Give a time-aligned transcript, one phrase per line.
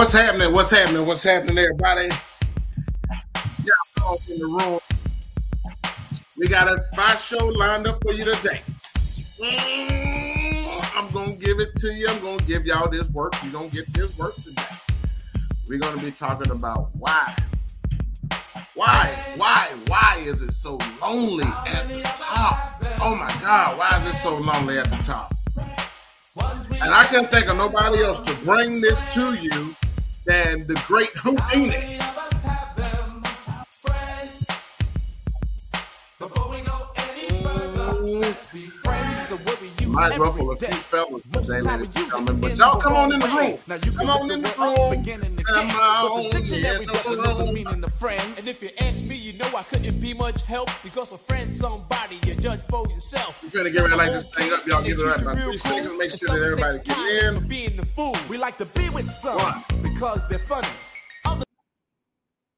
[0.00, 0.50] What's happening?
[0.54, 1.04] What's happening?
[1.04, 2.08] What's happening, everybody?
[2.08, 3.74] Yeah,
[4.30, 4.80] in the room.
[6.38, 8.62] We got a fire show lined up for you today.
[9.38, 12.08] Mm, I'm gonna give it to you.
[12.08, 13.34] I'm gonna give y'all this work.
[13.42, 14.62] You're gonna get this work today.
[15.68, 17.36] We're gonna be talking about why.
[18.74, 19.14] Why?
[19.36, 19.68] Why?
[19.86, 22.82] Why is it so lonely at the top?
[23.02, 25.34] Oh my God, why is it so lonely at the top?
[26.80, 29.76] And I can't think of nobody else to bring this to you
[30.30, 31.98] than the great Houdini.
[40.00, 43.26] Might ruffle a few fellas today, ladies and gentlemen, but y'all come on in the
[43.26, 43.58] room.
[43.98, 44.54] Come on in the room.
[44.54, 45.72] Come on
[47.58, 48.22] in the room.
[48.38, 51.54] And if you ask me, you know I couldn't be much help because a friend,
[51.54, 53.42] somebody, you judge for yourself.
[53.42, 54.82] We're gonna get ready like this thing up, y'all.
[54.82, 55.92] Give it right about three seconds.
[55.98, 57.46] Make sure that everybody get in.
[57.46, 60.68] Being the fool, we like to be with some because they're funny.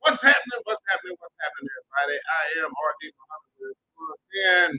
[0.01, 0.61] What's happening?
[0.63, 1.17] What's happening?
[1.19, 2.19] What's happening, everybody?
[2.23, 3.75] I am RD Muhammad.
[4.71, 4.79] And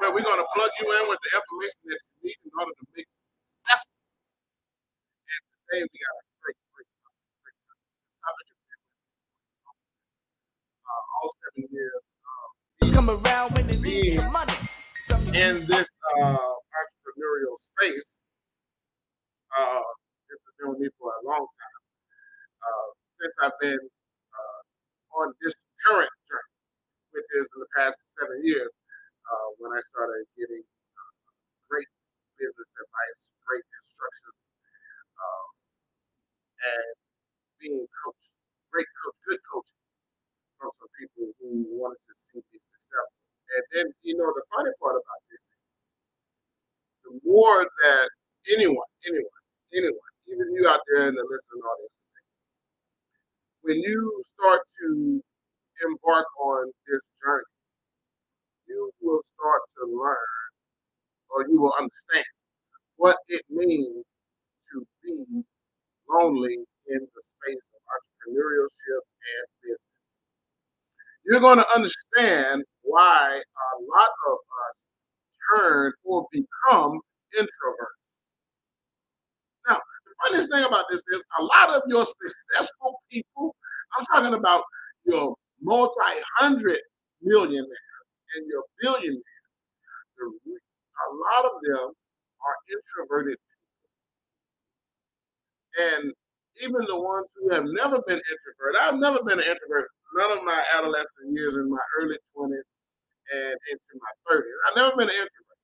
[0.00, 2.72] well, we're going to plug you in with the information that you need in order
[2.72, 3.20] to make it
[3.60, 4.00] successful.
[5.28, 7.20] And today we got a great, great topic.
[7.44, 7.58] Great
[8.24, 8.46] topic.
[10.88, 12.00] Uh, all seven years.
[12.24, 12.50] Um,
[12.96, 14.56] come around when they need some money.
[15.36, 16.48] In this uh,
[16.80, 18.08] entrepreneurial space,
[19.58, 19.84] uh,
[20.32, 21.80] this has been with me for a long time.
[22.64, 22.88] Uh,
[23.20, 24.60] since I've been uh,
[25.20, 26.56] on this current journey,
[27.12, 28.70] which is in the past seven years,
[29.30, 31.12] uh, when I started getting uh,
[31.70, 31.88] great
[32.38, 34.40] business advice, great instructions,
[35.18, 35.48] um,
[36.60, 36.94] and
[37.62, 38.30] being coached,
[38.74, 39.82] great coach, good coaching
[40.58, 43.22] from some people who wanted to see me successful.
[43.54, 45.62] And then, you know, the funny part about this is
[47.06, 48.08] the more that
[48.50, 49.42] anyone, anyone,
[49.74, 51.98] anyone, even you out there in the listening audience,
[53.62, 55.22] when you start to
[55.86, 57.54] embark on this journey,
[58.70, 60.16] you will start to learn
[61.30, 62.26] or you will understand
[62.96, 64.04] what it means
[64.72, 65.42] to be
[66.08, 66.56] lonely
[66.88, 69.78] in the space of entrepreneurship and business.
[71.26, 74.76] You're going to understand why a lot of us
[75.56, 77.00] turn or become
[77.38, 78.00] introverts.
[79.68, 83.54] Now, the funniest thing about this is a lot of your successful people,
[83.98, 84.62] I'm talking about
[85.04, 86.80] your multi hundred
[87.22, 87.68] millionaires
[88.36, 89.24] and your billionaires,
[90.20, 91.88] a lot of them
[92.42, 93.36] are introverted
[95.78, 96.12] And
[96.62, 99.88] even the ones who have never been introverted, I've never been an introvert.
[100.18, 102.68] None of my adolescent years in my early 20s
[103.34, 104.58] and into my 30s.
[104.68, 105.58] I've never been an introvert.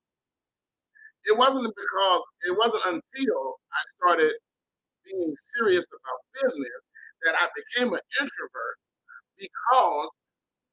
[1.27, 4.34] It wasn't because, it wasn't until I started
[5.06, 6.81] being serious about business
[7.25, 8.77] that I became an introvert
[9.38, 10.10] because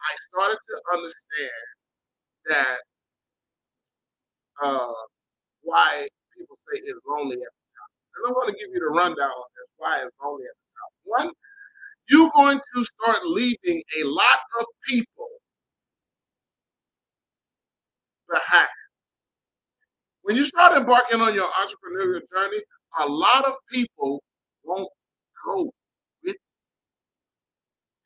[0.02, 1.68] I started to understand
[2.50, 2.78] that
[4.64, 4.94] uh,
[5.64, 7.92] why people say it's lonely at the top.
[8.16, 10.70] And I'm going to give you the rundown on this, why it's lonely at the
[10.80, 11.26] top.
[11.26, 11.34] One,
[12.10, 15.30] you're going to start leaving a lot of people
[18.30, 18.70] behind.
[20.24, 22.62] When you start embarking on your entrepreneurial journey,
[23.00, 24.24] a lot of people
[24.64, 24.90] won't
[25.46, 25.72] go
[26.24, 26.36] with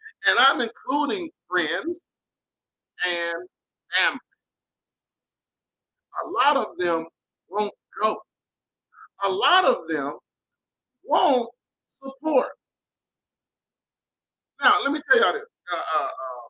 [0.08, 0.32] you.
[0.32, 2.00] And I'm including friends
[3.08, 3.36] and
[3.94, 4.20] family
[6.24, 7.06] a lot of them
[7.50, 8.18] won't go.
[9.26, 10.14] A lot of them
[11.04, 11.50] won't
[12.00, 12.50] support.
[14.62, 15.46] Now, let me tell y'all this.
[15.72, 16.46] Uh, uh, uh,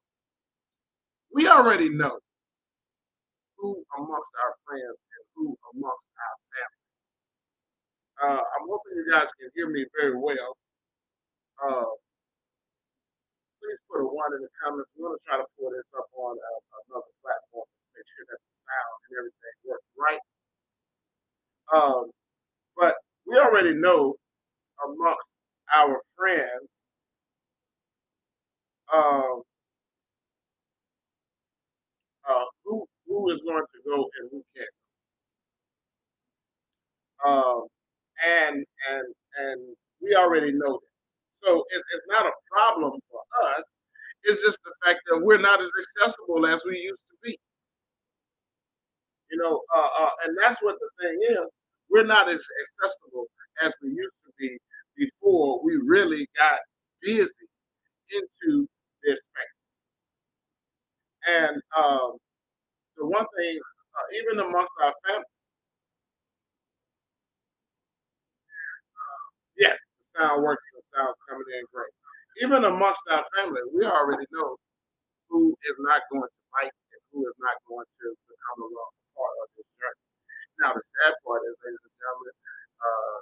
[1.33, 2.19] we already know
[3.57, 6.85] who amongst our friends and who amongst our family.
[8.17, 10.57] Uh, I'm hoping you guys can hear me very well.
[11.61, 11.91] Uh,
[13.59, 14.89] please put a one in the comments.
[14.95, 17.67] We're going to try to pull this up on uh, another platform
[17.97, 20.23] make sure that sound and everything works right.
[21.73, 22.11] Um,
[22.77, 22.95] but
[23.27, 24.15] we already know
[24.85, 25.21] amongst
[25.75, 26.69] our friends
[28.93, 29.41] um,
[32.29, 34.69] uh, who who is going to go and who can't.
[37.27, 37.63] Um,
[38.27, 39.05] and and
[39.39, 39.61] and
[40.01, 41.47] we already know that.
[41.47, 43.63] So it, it's not a problem for us.
[44.23, 47.16] It's just the fact that we're not as accessible as we used to.
[49.31, 51.47] You know, uh, uh, and that's what the thing is.
[51.89, 53.25] We're not as accessible
[53.63, 54.57] as we used to be
[54.97, 56.59] before we really got
[57.01, 57.31] busy
[58.11, 58.67] into
[59.03, 59.57] this space.
[61.27, 62.13] And um,
[62.97, 63.59] the one thing,
[63.97, 65.37] uh, even amongst our family, uh,
[69.59, 69.79] yes,
[70.15, 71.93] the sound works and sounds coming in great.
[72.43, 74.57] Even amongst our family, we already know
[75.29, 78.69] who is not going to fight and who is not going to become a
[79.17, 80.05] part of this journey.
[80.61, 82.35] Now, the sad part is, ladies and gentlemen,
[82.77, 83.17] uh,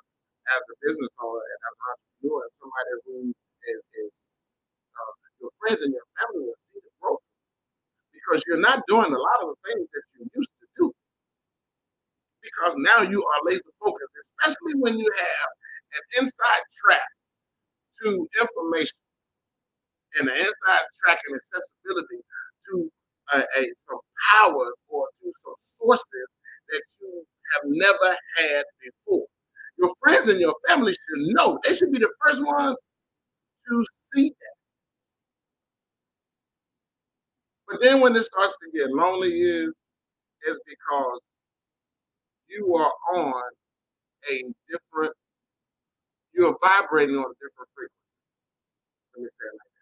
[0.56, 4.12] as a business owner and as an entrepreneur, somebody who is, is
[4.94, 7.24] uh, your friends and your family will see the growth
[8.14, 10.86] because you're not doing a lot of the things that you used to do.
[12.44, 15.50] Because now you are laser focused, especially when you have
[15.98, 17.10] an inside track
[18.04, 19.00] to information
[20.20, 22.22] and an inside track and accessibility
[22.70, 22.92] to
[23.34, 24.00] a, a some
[24.34, 26.30] powers or to some sources
[26.70, 27.24] that you
[27.54, 29.26] have never had before.
[29.78, 31.60] Your friends and your family should know.
[31.66, 32.76] They should be the first ones
[33.70, 33.86] to
[34.16, 34.56] see that.
[37.68, 39.74] But then when it starts to get lonely is
[40.48, 41.20] is because
[42.50, 43.44] you are on
[44.32, 45.14] a different,
[46.34, 48.04] you're vibrating on a different frequency.
[49.16, 49.74] Let me say it like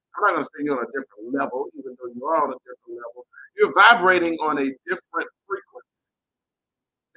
[0.00, 0.11] that.
[0.22, 2.58] I'm not gonna say you're on a different level, even though you are on a
[2.62, 3.26] different level.
[3.58, 6.06] You're vibrating on a different frequency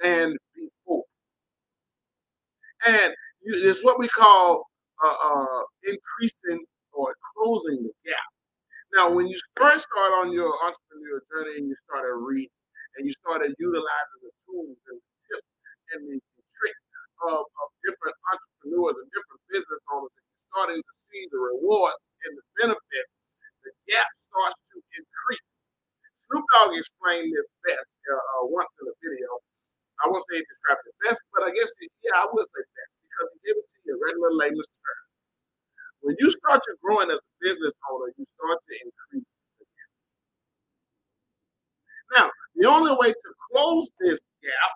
[0.00, 1.04] than before.
[2.86, 4.66] And it's what we call
[5.04, 8.30] uh, uh, increasing or closing the gap.
[8.94, 12.58] Now, when you first start on your entrepreneurial journey and you started reading
[12.96, 15.52] and you started utilizing the tools and the tips
[15.94, 16.84] and the, the tricks
[17.28, 22.05] of, of, different entrepreneurs and different business owners, and you're starting to see the rewards
[22.26, 23.12] and the benefits,
[23.62, 25.50] the gap starts to increase.
[26.26, 29.30] Snoop Dogg explained this best uh, uh, once in a video.
[30.02, 31.70] I won't say he described it best, but I guess,
[32.02, 35.06] yeah, I would say best because he gave it to you in regular layman's terms.
[36.02, 39.30] When you start to growing as a business owner, you start to increase.
[42.14, 44.74] Now, the only way to close this gap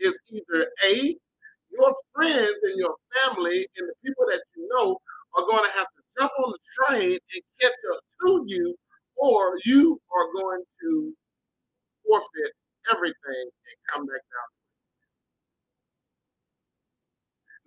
[0.00, 1.14] is either A,
[1.70, 4.98] your friends and your family and the people that you know
[5.36, 8.74] are going to have to jump on the train and catch up to you,
[9.16, 11.14] or you are going to
[12.06, 12.52] forfeit
[12.92, 14.50] everything and come back down.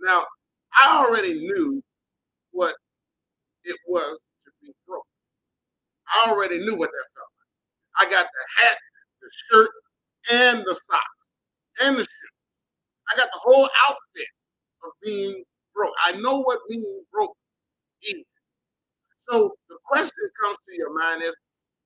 [0.02, 0.26] Now,
[0.80, 1.82] I already knew
[2.52, 2.76] what
[3.66, 5.06] it was to be broke.
[6.10, 7.30] I already knew what that felt
[8.00, 8.08] like.
[8.08, 8.78] I got the hat,
[9.22, 9.70] the shirt,
[10.32, 11.20] and the socks,
[11.84, 12.32] and the shoes.
[13.14, 14.28] I got the whole outfit
[14.86, 15.44] of being
[15.76, 15.94] broke.
[16.06, 17.36] I know what being broke
[18.04, 18.24] is.
[19.32, 21.36] So the question comes to your mind is,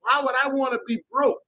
[0.01, 1.39] why would I want to be broke?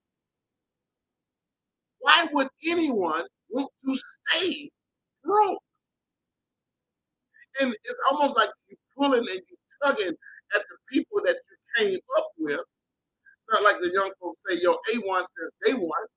[1.99, 3.97] Why would anyone want to
[4.31, 4.69] stay
[5.23, 5.59] broke?
[7.61, 10.15] And it's almost like you pulling and you tugging
[10.55, 12.59] at the people that you came up with.
[13.33, 16.09] It's not like the young folks say, yo, A1 says they want.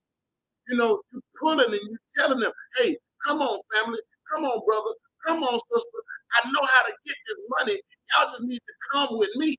[0.68, 2.96] You know, you pulling and you telling them, hey,
[3.26, 4.00] come on, family,
[4.32, 4.94] come on, brother,
[5.26, 5.98] come on, sister.
[6.34, 7.80] I know how to get this money.
[8.18, 9.56] Y'all just need to come with me.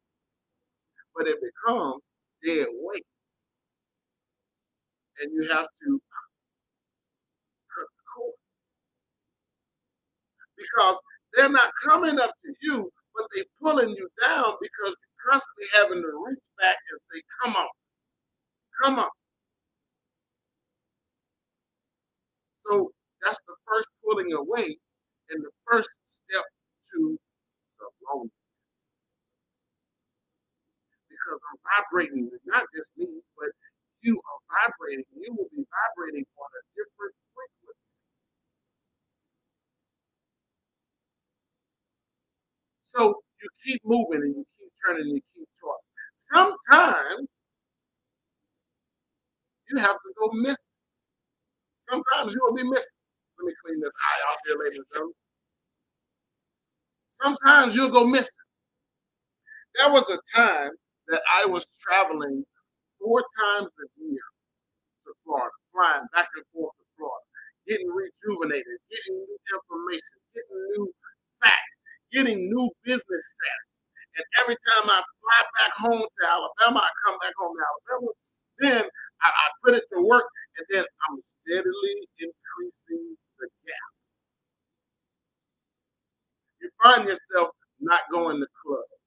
[1.15, 2.01] But it becomes
[2.43, 3.05] dead weight.
[5.21, 6.01] And you have to
[7.75, 8.33] cut the cord.
[10.57, 11.01] Because
[11.33, 16.01] they're not coming up to you but they're pulling you down because you're constantly having
[16.01, 17.67] to reach back and say, come on,
[18.83, 19.09] come on.
[22.69, 22.91] So
[23.23, 24.77] that's the first pulling away
[25.30, 26.44] and the first step
[26.94, 27.18] to
[27.80, 28.41] the loneliness.
[31.21, 33.49] Because I'm vibrating, not just me, but
[34.01, 35.06] you are vibrating.
[35.13, 37.97] You will be vibrating on a different frequency.
[42.95, 45.94] So you keep moving and you keep turning and you keep talking.
[46.33, 47.28] Sometimes
[49.69, 50.57] you have to go miss.
[51.90, 52.94] Sometimes you will be missing.
[53.40, 55.16] Let me clean this eye off here, ladies and gentlemen.
[57.21, 58.35] Sometimes you'll go missing.
[59.75, 60.71] There was a time
[61.11, 62.45] that I was traveling
[62.99, 64.27] four times a year
[65.07, 67.25] to Florida, flying back and forth to Florida,
[67.68, 70.87] getting rejuvenated, getting new information, getting new
[71.41, 71.75] facts,
[72.13, 73.77] getting new business strategies.
[74.18, 78.11] And every time I fly back home to Alabama, I come back home to Alabama,
[78.59, 78.83] then
[79.23, 80.27] I, I put it to work,
[80.57, 83.91] and then I'm steadily increasing the gap.
[86.61, 87.51] You find yourself
[87.81, 89.00] not going to clubs.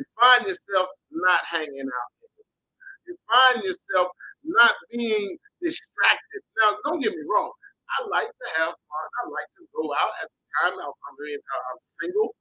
[0.00, 2.12] You find yourself not hanging out.
[3.06, 4.08] You find yourself
[4.44, 6.40] not being distracted.
[6.62, 7.52] Now, don't get me wrong.
[8.00, 9.06] I like to have fun.
[9.20, 10.74] I like to go out at the time.
[10.80, 12.32] I'm, uh, I'm single.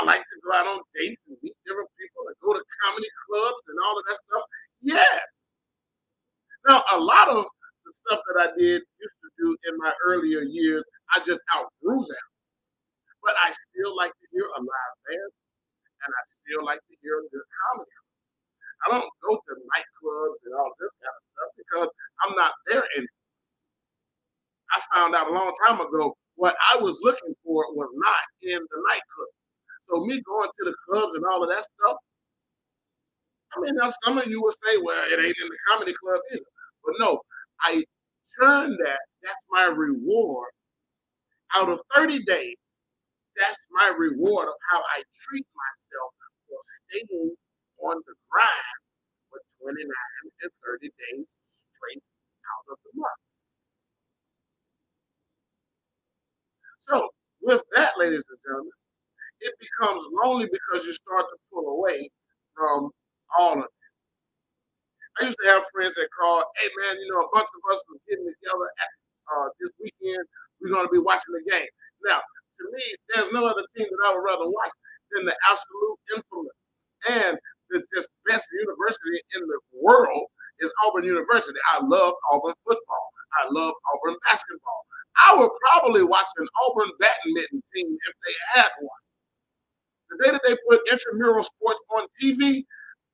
[0.00, 3.08] I like to go out on dates and meet different people and go to comedy
[3.30, 4.44] clubs and all of that stuff.
[4.82, 5.22] Yes.
[6.68, 7.46] Now, a lot of
[7.86, 10.84] the stuff that I did used to do in my earlier years,
[11.16, 12.26] I just outgrew them.
[13.24, 15.32] but I still like to hear a live band,
[16.04, 17.96] and I still like to hear a good comedy.
[18.86, 21.90] I don't go to nightclubs and all this kind of stuff because
[22.24, 23.20] I'm not there anymore.
[24.74, 28.58] I found out a long time ago what I was looking for was not in
[28.58, 29.32] the nightclub.
[29.90, 31.98] So me going to the clubs and all of that stuff,
[33.56, 36.20] I mean, now some of you will say, well, it ain't in the comedy club
[36.32, 36.42] either.
[36.84, 37.20] But no,
[37.62, 37.84] I
[38.40, 40.48] turned that, that's my reward.
[41.54, 42.56] Out of 30 days,
[43.36, 45.83] that's my reward of how I treat myself
[46.88, 47.34] staying
[47.82, 48.78] on the grind
[49.30, 51.28] for 29 and 30 days
[51.74, 52.02] straight
[52.48, 53.22] out of the month.
[56.88, 57.08] So,
[57.42, 58.76] with that, ladies and gentlemen,
[59.40, 62.08] it becomes lonely because you start to pull away
[62.56, 62.90] from
[63.38, 63.74] all of it.
[65.20, 67.82] I used to have friends that called, hey man, you know, a bunch of us
[67.88, 68.92] was getting together at,
[69.30, 70.24] uh, this weekend.
[70.60, 71.70] We're going to be watching the game.
[72.06, 74.74] Now, to me, there's no other team that I would rather watch
[75.14, 76.58] than the absolute infamous
[77.10, 77.38] and
[77.70, 80.26] the just best university in the world
[80.60, 81.58] is Auburn University.
[81.72, 83.06] I love Auburn football.
[83.40, 84.82] I love Auburn basketball.
[85.24, 89.02] I would probably watch an Auburn badminton team if they had one.
[90.10, 92.64] The day that they put intramural sports on TV,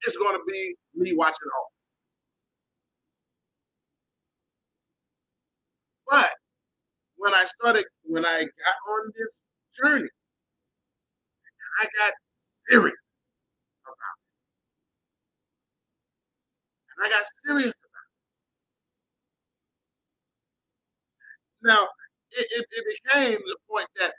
[0.02, 1.70] it's going to be me watching Auburn.
[6.10, 6.30] But
[7.16, 10.08] when I started, when I got on this journey,
[11.80, 12.14] I got
[12.68, 12.94] serious
[13.86, 13.94] about
[16.98, 17.04] it.
[17.04, 17.74] And I got serious
[21.62, 21.88] Now,
[22.32, 24.12] it, it, it became the point that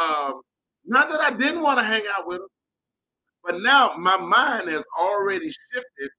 [0.00, 0.40] um,
[0.84, 2.48] not that I didn't want to hang out with him,
[3.44, 6.10] but now my mind has already shifted.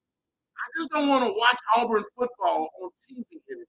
[0.57, 3.65] I just don't want to watch Auburn football on TV anymore.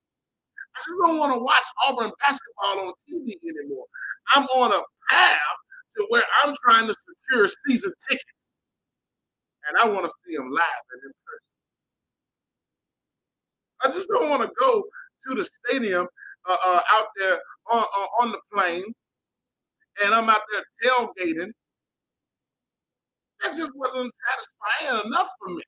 [0.77, 3.87] I just don't want to watch Auburn basketball on TV anymore.
[4.35, 5.41] I'm on a path
[5.97, 8.25] to where I'm trying to secure season tickets.
[9.69, 11.53] And I want to see them live and in person.
[13.85, 14.85] I just don't want to go
[15.29, 16.07] to the stadium
[16.49, 17.39] uh, uh, out there
[17.71, 18.95] on, on, on the plains,
[20.05, 21.51] and I'm out there tailgating.
[23.43, 25.63] That just wasn't satisfying enough for me.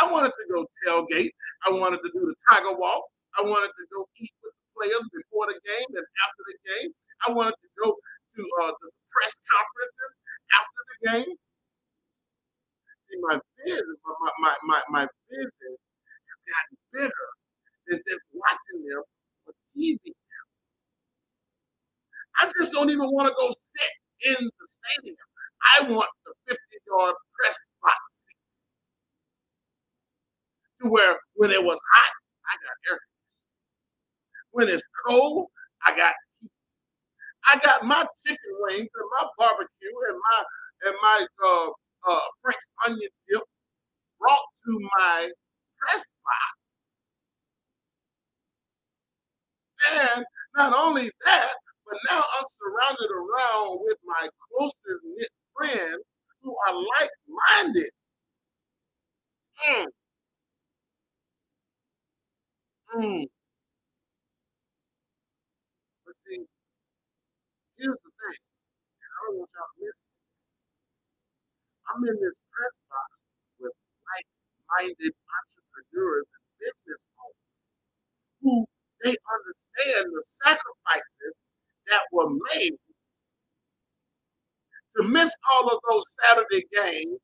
[0.00, 1.30] I wanted to go tailgate.
[1.66, 3.02] I wanted to do the tiger walk.
[3.38, 6.90] I wanted to go eat with the players before the game and after the game.
[7.26, 7.96] I wanted to go
[8.36, 10.12] to uh, the press conferences
[10.58, 11.34] after the game.
[13.08, 17.28] See, my vision, my, my, my, my vision has gotten bigger
[17.88, 19.02] than just watching them
[19.46, 20.46] or teasing them.
[22.40, 23.92] I just don't even want to go sit
[24.38, 25.16] in the stadium.
[25.76, 27.96] I want the 50 yard press box
[28.26, 28.44] seats
[30.82, 32.12] to where when it was hot,
[32.46, 33.00] I got air.
[34.52, 35.48] When it's cold,
[35.86, 36.14] I got.
[37.52, 40.44] I got my chicken wings and my barbecue and my
[40.86, 41.70] and my uh,
[42.08, 43.42] uh, French onion dip
[44.20, 45.30] brought to my
[45.80, 46.42] press box
[49.92, 50.24] And
[50.56, 51.54] not only that,
[51.86, 56.04] but now I'm surrounded around with my closest knit friends
[56.42, 57.90] who are like minded.
[59.68, 59.86] Mm.
[62.94, 63.28] Mm.
[66.04, 66.44] But see,
[67.78, 68.40] here's the thing,
[69.02, 70.14] and I don't want y'all to miss this.
[71.90, 73.10] I'm in this press box
[73.60, 73.76] with
[74.08, 74.28] like
[74.78, 77.46] minded entrepreneurs and business owners
[78.42, 78.54] who
[79.04, 81.34] they understand the sacrifices
[81.88, 82.76] that were made
[84.98, 87.18] to miss all of those Saturday games,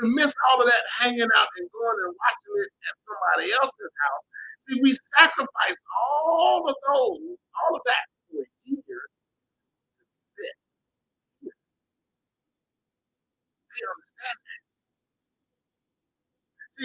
[0.00, 3.94] to miss all of that hanging out and going and watching it at somebody else's
[4.02, 4.24] house.
[4.68, 7.20] See, we sacrificed all of those,
[7.56, 9.10] all of that for years
[9.98, 10.04] to
[10.38, 10.54] sit
[11.42, 11.56] here.
[13.88, 14.60] Understand that.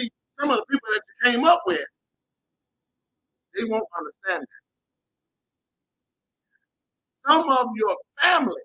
[0.00, 1.86] See, some of the people that you came up with
[3.56, 4.60] they won't understand that.
[7.30, 8.62] Some of your family,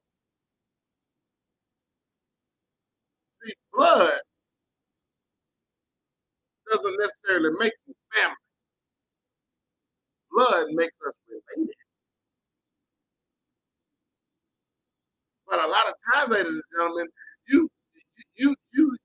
[3.45, 4.19] see, blood
[6.71, 8.35] doesn't necessarily make you family.
[10.31, 11.75] Blood makes us related.
[15.47, 17.07] But a lot of times, ladies and gentlemen,
[17.49, 17.69] you
[18.41, 18.97] you you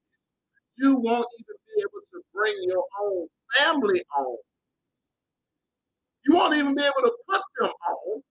[0.78, 3.28] you won't even be able to bring your own
[3.58, 4.36] family on
[6.26, 8.22] you won't even be able to put them on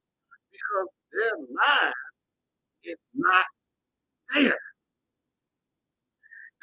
[0.52, 1.96] because their mind
[2.86, 3.46] is not
[4.36, 4.60] there.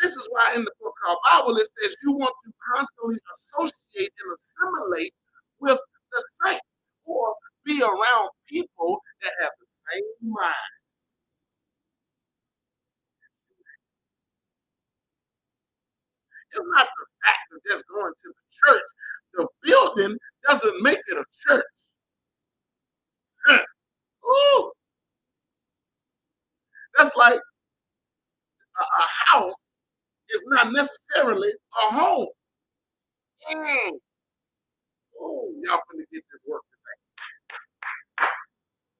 [0.02, 4.12] This is why in the book called Bible it says you want to constantly associate
[4.20, 5.14] and assimilate
[5.60, 5.78] with
[6.12, 6.66] the saints
[7.04, 7.34] or
[7.64, 10.81] be around people that have the same mind.
[16.52, 18.82] It's not the fact of just going to the church.
[19.34, 20.18] The building
[20.48, 21.64] doesn't make it a church.
[24.26, 24.72] Ooh.
[26.98, 27.34] That's like
[28.64, 29.04] a, a,
[29.38, 29.54] house
[30.30, 32.28] is not necessarily a home.
[33.50, 33.92] Mm.
[35.20, 36.98] Oh, y'all gonna get this work today.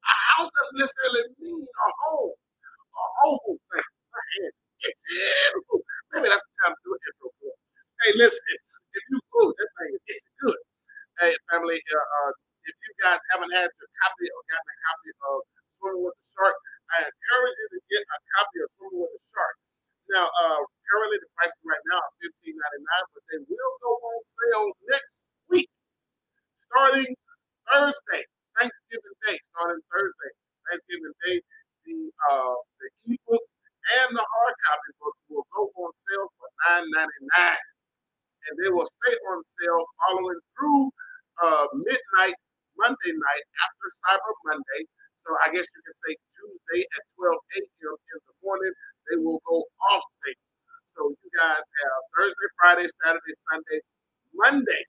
[0.04, 2.32] A house doesn't necessarily mean a home.
[2.96, 3.82] A home thing.
[6.12, 7.52] Maybe that's the time to do an intro for.
[8.02, 8.56] Hey, listen,
[8.94, 10.60] if you cool, that thing is good.
[11.20, 12.32] Hey, family, uh, uh,
[12.66, 15.36] if you guys haven't had your copy or gotten a copy of
[15.78, 16.56] Swimming with the Shark,
[16.94, 19.56] I encourage you to get a copy of Swimming with the Shark.
[20.10, 20.60] Now, uh,
[20.90, 25.14] currently the prices right now ninety nine, but they will go on sale next
[25.48, 25.70] week,
[26.70, 27.12] starting
[27.70, 28.22] Thursday,
[28.58, 30.32] Thanksgiving Day, starting Thursday,
[30.70, 31.36] Thanksgiving Day.
[31.86, 31.98] The
[32.30, 33.52] uh, the ebooks
[34.02, 36.48] and the hard copy books will go on sale for
[37.38, 37.54] $9.99.
[38.48, 40.84] and they will stay on sale following through
[41.44, 42.38] uh, midnight
[42.78, 44.82] Monday night after Cyber Monday.
[45.26, 47.94] So I guess you can say Tuesday at 12 a.m.
[47.94, 48.74] in the morning,
[49.10, 49.62] they will go
[49.94, 50.46] off sale.
[50.98, 53.80] So you guys have Thursday, Friday, Saturday, Sunday,
[54.34, 54.81] Monday,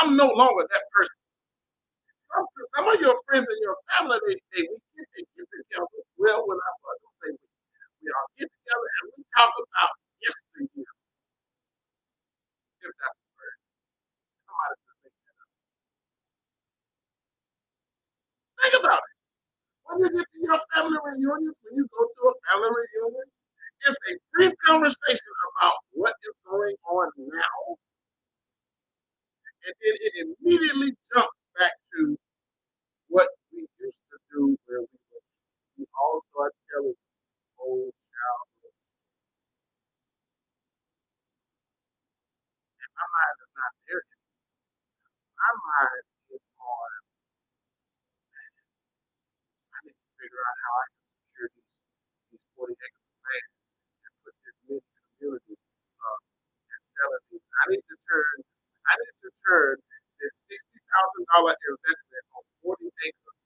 [0.00, 1.18] I'm no longer that person.
[2.32, 6.00] Some, some of your friends and your family, they, they, we get, they get together.
[6.18, 7.30] Well, when I was we,
[8.10, 10.84] all get together and we talk about yesterday
[12.84, 13.58] if that's the word.
[18.62, 19.14] Think about it.
[19.86, 23.28] When you get to your family reunions, when you go to a family reunion,
[23.86, 27.58] it's a brief conversation about what is going on now.
[29.64, 32.16] And then it immediately jumps back to
[33.08, 35.24] what we used to do where we were.
[35.78, 36.98] We all start telling
[37.60, 38.76] old childhood.
[42.82, 44.22] And my mind is not there yet.
[45.38, 46.04] My mind
[46.36, 46.92] is on,
[49.72, 51.70] I need to figure out how I can secure these,
[52.34, 53.50] these 40 acres of land
[54.04, 54.82] and put this mini
[55.18, 56.18] community uh,
[56.72, 57.22] and sell it.
[57.38, 58.36] I need to turn,
[58.88, 59.74] I need to turn
[60.20, 60.56] this $60,000
[61.54, 63.38] investment on 40 acres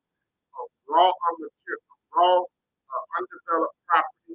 [0.60, 4.34] of raw unmaterial, raw uh, undeveloped property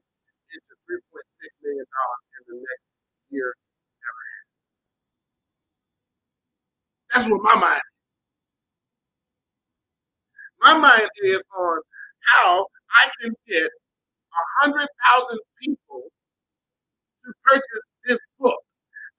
[0.54, 2.86] into $3.6 million in the next
[3.32, 3.52] year
[7.14, 7.94] That's what my mind is.
[10.62, 11.80] My mind is on
[12.22, 13.66] how I can get
[14.20, 16.04] a hundred thousand people
[17.26, 18.60] to purchase this book.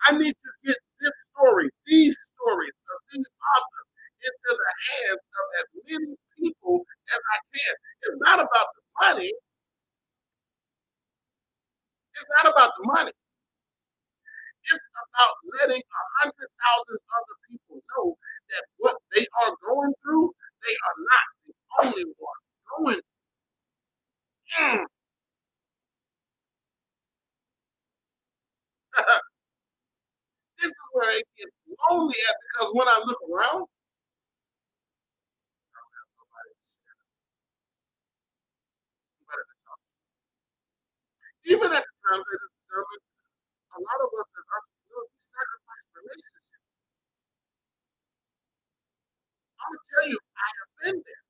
[0.09, 3.89] I need to get this story, these stories of these authors
[4.23, 7.75] into the hands of as many people as I can.
[8.07, 9.33] It's not about the money.
[12.15, 13.13] It's not about the money.
[14.65, 14.81] It's
[15.15, 18.17] about letting a hundred thousand other people know
[18.51, 20.33] that what they are going through,
[20.65, 23.03] they are not the only ones going.
[24.57, 24.79] Through.
[24.79, 24.87] Mm.
[33.31, 33.75] around, I
[35.79, 37.11] don't have lonely to share it.
[39.21, 39.93] Nobody to talk to.
[41.53, 43.03] Even at the times, and gentlemen,
[43.75, 46.51] a lot of us as entrepreneurs, we sacrifice relationships.
[49.61, 51.25] I'm gonna tell you, I have been there.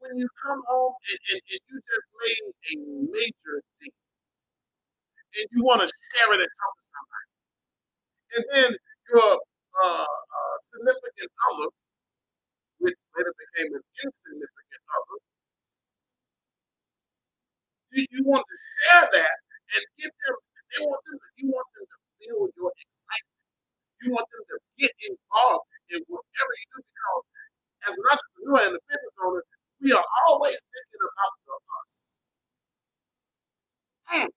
[0.00, 2.74] When you come home and, and, and you just made a
[3.12, 3.96] major thing,
[5.40, 6.76] and you want to share it and talk
[8.36, 8.70] and then
[9.12, 9.32] your
[9.84, 11.68] uh, uh, significant other,
[12.80, 15.18] which later became an insignificant other,
[17.92, 19.36] you, you want to share that
[19.76, 20.36] and give them.
[20.76, 21.16] They want them.
[21.16, 23.40] To, you want them to feel your excitement.
[24.04, 27.24] You want them to get involved in whatever you do because
[27.88, 29.44] as an entrepreneur and a business owner,
[29.82, 31.94] we are always thinking about the us.
[34.12, 34.30] Mm.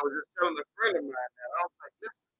[0.00, 2.32] I was just telling a friend of mine that I was like, listen,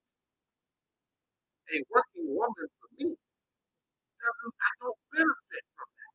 [1.53, 3.09] a working woman for me
[4.09, 6.15] doesn't, I don't benefit from that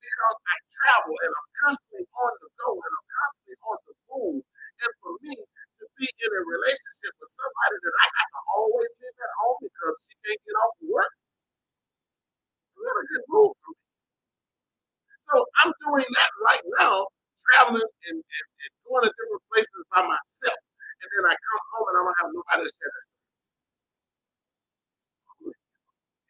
[0.00, 4.42] because I travel and I'm constantly on the go and I'm constantly on the move.
[4.82, 8.92] And for me to be in a relationship with somebody that I got to always
[9.02, 11.14] live at home because she can't get off of work,
[12.62, 13.82] is not a good move for me.
[15.30, 16.96] So I'm doing that right now,
[17.50, 18.48] traveling and, and
[18.88, 20.60] going to different places by myself.
[21.02, 23.06] And then I come home and I don't have nobody to share that.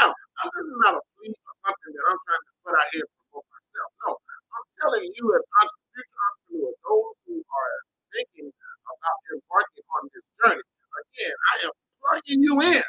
[0.00, 2.88] Now, uh, this is not a plea or something that I'm trying to put out
[2.92, 3.90] here promote myself.
[4.04, 7.76] No, I'm telling you as entrepreneurs, those who are
[8.14, 12.84] thinking about embarking on this journey, again, I am plugging you in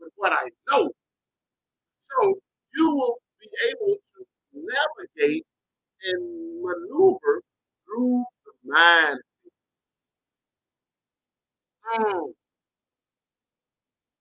[0.00, 0.90] with what I know.
[2.00, 2.16] So
[2.74, 4.17] you will be able to
[4.66, 5.46] navigate
[6.04, 6.22] and
[6.62, 7.42] maneuver
[7.86, 9.20] through the mind.
[11.98, 12.32] Mm.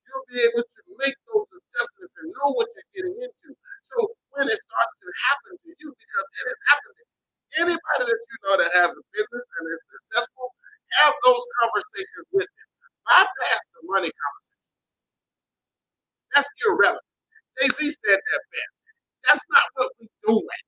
[0.07, 3.49] You'll be able to make those adjustments and know what you're getting into.
[3.91, 3.97] So
[4.35, 7.05] when it starts to happen to you, because it has happened to
[7.65, 10.47] anybody that you know that has a business and is successful,
[11.03, 12.69] have those conversations with them.
[13.07, 14.45] Bypass the money conversation.
[16.35, 17.07] That's irrelevant.
[17.59, 18.76] Jay Z said that best.
[19.27, 20.63] That's not what we're doing.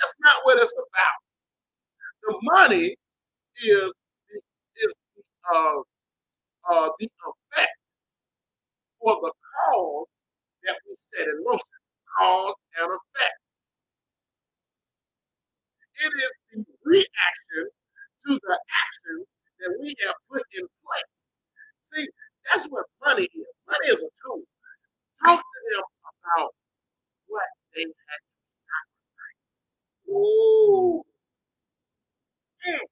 [0.00, 1.20] That's not what it's about.
[2.24, 2.96] The money
[3.64, 3.92] is
[4.76, 4.94] is
[5.52, 5.80] uh,
[6.70, 7.76] uh, the effect
[9.00, 10.06] for the cause
[10.64, 11.80] that we set in motion.
[12.20, 13.38] Cause and effect.
[16.04, 17.64] It is the reaction
[18.26, 19.26] to the actions
[19.60, 21.12] that we have put in place.
[21.94, 22.08] See,
[22.50, 23.48] that's what money is.
[23.68, 24.42] Money is a tool.
[25.24, 25.84] Talk to them
[26.22, 26.50] about
[27.28, 30.10] what they had to sacrifice.
[30.10, 31.02] Ooh.
[32.66, 32.86] Mm.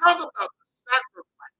[0.00, 1.56] Talk about the sacrifice.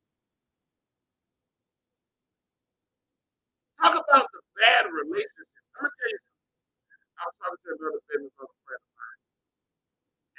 [3.80, 5.66] Talk about the bad relationships.
[5.76, 7.14] I'm gonna tell you something.
[7.18, 9.20] I was talking to another business owner friend of mine,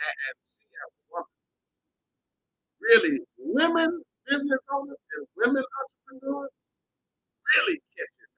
[0.06, 1.36] and, she as a woman,
[2.82, 3.92] really women
[4.28, 6.52] business owners and women entrepreneurs
[7.58, 8.30] really catch it.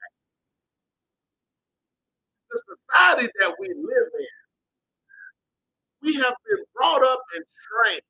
[2.51, 4.37] The society that we live in,
[6.03, 8.01] we have been brought up and trained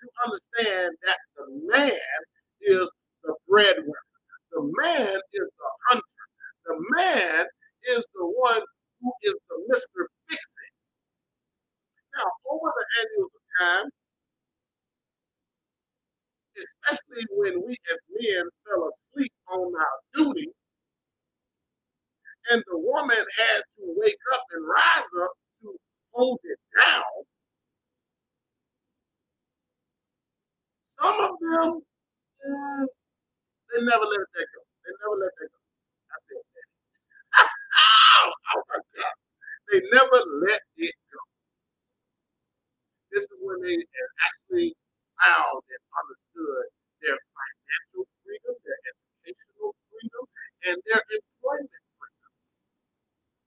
[0.00, 2.20] to understand that the man
[2.62, 2.90] is
[3.24, 4.06] the breadwinner.
[4.52, 6.16] The man is the hunter.
[6.66, 7.46] The man
[7.96, 8.62] is the one
[9.02, 10.06] who is the Mr.
[10.28, 10.74] Fix It.
[12.18, 13.30] Now, over the annual
[13.60, 13.90] time,
[16.90, 20.48] especially when we as men fell asleep on our duty,
[22.52, 25.76] and the woman had to wake up and rise up to
[26.14, 27.14] hold it down,
[31.00, 31.80] some of them,
[32.48, 32.86] mm,
[33.74, 34.62] they never let that go.
[34.84, 35.60] They never let that go.
[36.12, 37.48] I said that.
[38.26, 39.16] oh, oh my God.
[39.72, 41.20] They never let it go.
[43.12, 43.76] This is when they
[44.28, 44.74] actually
[45.24, 46.29] found and understood
[47.02, 50.24] their financial freedom, their educational freedom,
[50.68, 52.32] and their employment freedom.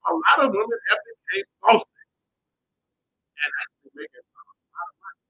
[0.07, 2.07] A lot of women have become bosses
[3.39, 5.23] and actually making a lot of money.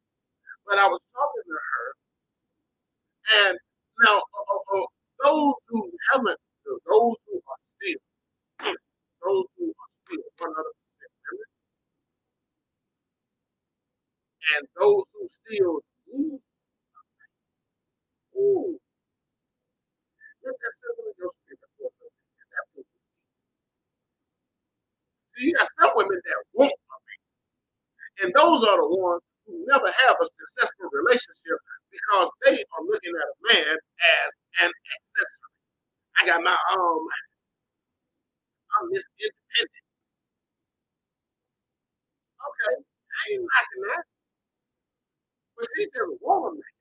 [0.67, 1.87] But I was talking to her,
[3.47, 3.55] and
[4.05, 4.87] now uh, uh, uh,
[5.23, 5.79] those who
[6.13, 8.01] haven't, those who are still,
[9.23, 11.51] those who are still 100% women,
[14.55, 15.75] and those who still
[16.13, 16.42] need,
[18.37, 18.77] ooh,
[20.45, 21.57] let that sizzle in your for.
[22.51, 22.95] That's what we
[25.37, 27.21] See, you got some women that want a man.
[28.25, 31.59] And those are the ones who never have a successful relationship
[31.91, 34.29] because they are looking at a man as
[34.65, 35.53] an accessory.
[36.21, 37.01] I got my own
[38.77, 39.85] I'm this independent.
[42.39, 44.03] Okay, I ain't knocking that.
[45.57, 46.75] But she just want a man.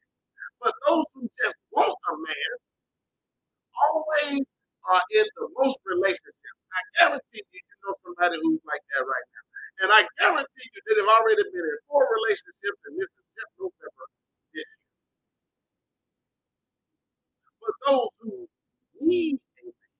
[0.63, 2.53] But those who just want a man
[3.77, 4.45] always
[4.91, 6.61] are in the most relationships.
[6.73, 9.45] I guarantee you, you know somebody who's like that right now.
[9.87, 13.53] And I guarantee you that have already been in four relationships, and this is just
[13.61, 14.07] November
[14.55, 14.73] this year.
[17.63, 18.33] But those who
[19.03, 19.91] need a man,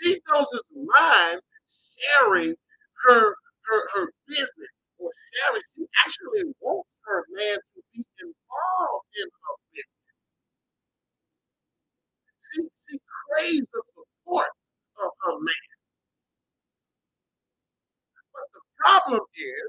[0.00, 1.40] she doesn't mind
[1.96, 2.54] sharing
[3.06, 3.22] her
[3.66, 5.64] her her business or sharing.
[5.76, 9.56] She actually wants her man to be involved in her.
[12.54, 14.52] She she craves the support
[15.02, 15.68] of her man.
[18.34, 19.68] But the problem is,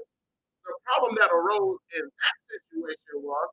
[0.64, 3.48] the problem that arose in that situation was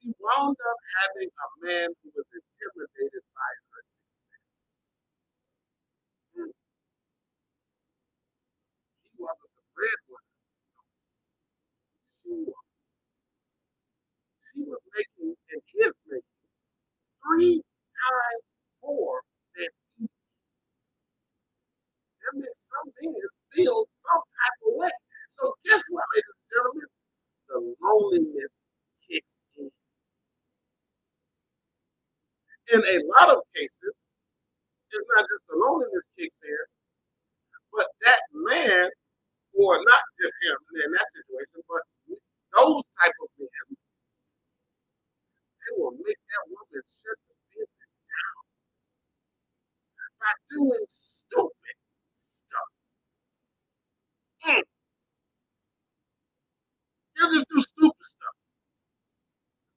[0.00, 4.44] she wound up having a man who was intimidated by her success.
[6.36, 6.52] Hmm.
[9.04, 10.28] He wasn't the breadwinner.
[12.24, 12.54] She was.
[14.54, 16.34] She was making and is making
[17.22, 18.44] three times
[19.56, 20.04] than he.
[22.06, 23.14] That makes some men
[23.54, 24.94] feel some type of way.
[25.38, 26.90] So guess what, ladies and gentlemen?
[27.48, 28.52] The loneliness
[29.08, 29.70] kicks in.
[32.74, 33.94] In a lot of cases,
[34.92, 36.64] it's not just the loneliness kicks in,
[37.72, 38.88] but that man,
[39.58, 41.82] or not just him in that situation, but
[42.56, 43.66] those type of men,
[45.48, 47.18] they will make that woman shut
[50.20, 51.76] by doing stupid
[52.28, 52.70] stuff.
[54.46, 54.62] Mm.
[57.16, 58.36] They'll just do stupid stuff.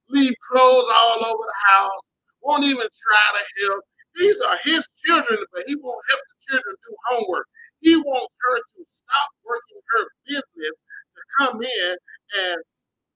[0.08, 2.02] Leave clothes all over the house.
[2.42, 3.84] Won't even try to help.
[4.16, 7.46] These are his children, but he won't help the children do homework.
[7.80, 10.76] He wants her to stop working her business
[11.16, 11.92] to come in
[12.46, 12.58] and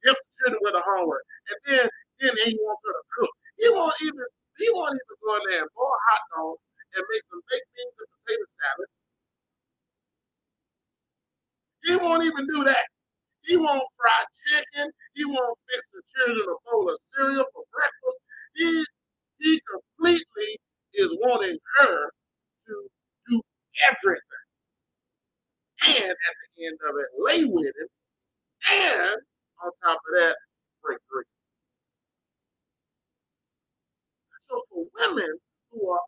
[0.05, 1.25] help the children with the homework.
[1.51, 1.89] And then,
[2.21, 3.31] then he wants her to cook.
[3.59, 4.27] He won't even
[4.59, 6.63] he won't even go in there and boil hot dogs
[6.97, 8.91] and make some baked beans and potato salad.
[11.85, 12.87] He won't even do that.
[13.45, 14.91] He won't fry chicken.
[15.15, 18.19] He won't fix the children a bowl of cereal for breakfast.
[18.57, 18.87] He
[19.41, 20.61] he completely
[20.95, 22.11] is wanting her
[22.69, 22.89] to
[23.29, 23.43] do
[23.91, 24.35] everything.
[25.87, 27.89] And at the end of it, lay with him.
[28.73, 29.17] And
[29.65, 30.37] on top of that,
[30.85, 31.25] break free.
[34.49, 35.39] So for women
[35.73, 36.01] who are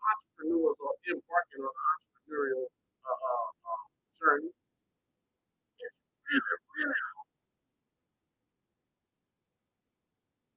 [0.48, 0.72] or
[1.04, 2.64] embarking on an entrepreneurial
[3.04, 3.84] uh, uh, uh,
[4.16, 4.48] journey,
[5.80, 5.92] it's
[6.32, 7.28] really, really hard.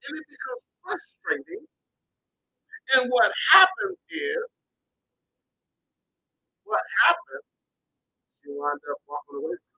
[0.08, 1.66] And it becomes frustrating.
[2.96, 4.44] And what happens is,
[6.64, 7.44] what happens,
[8.44, 9.72] you wind up walking away from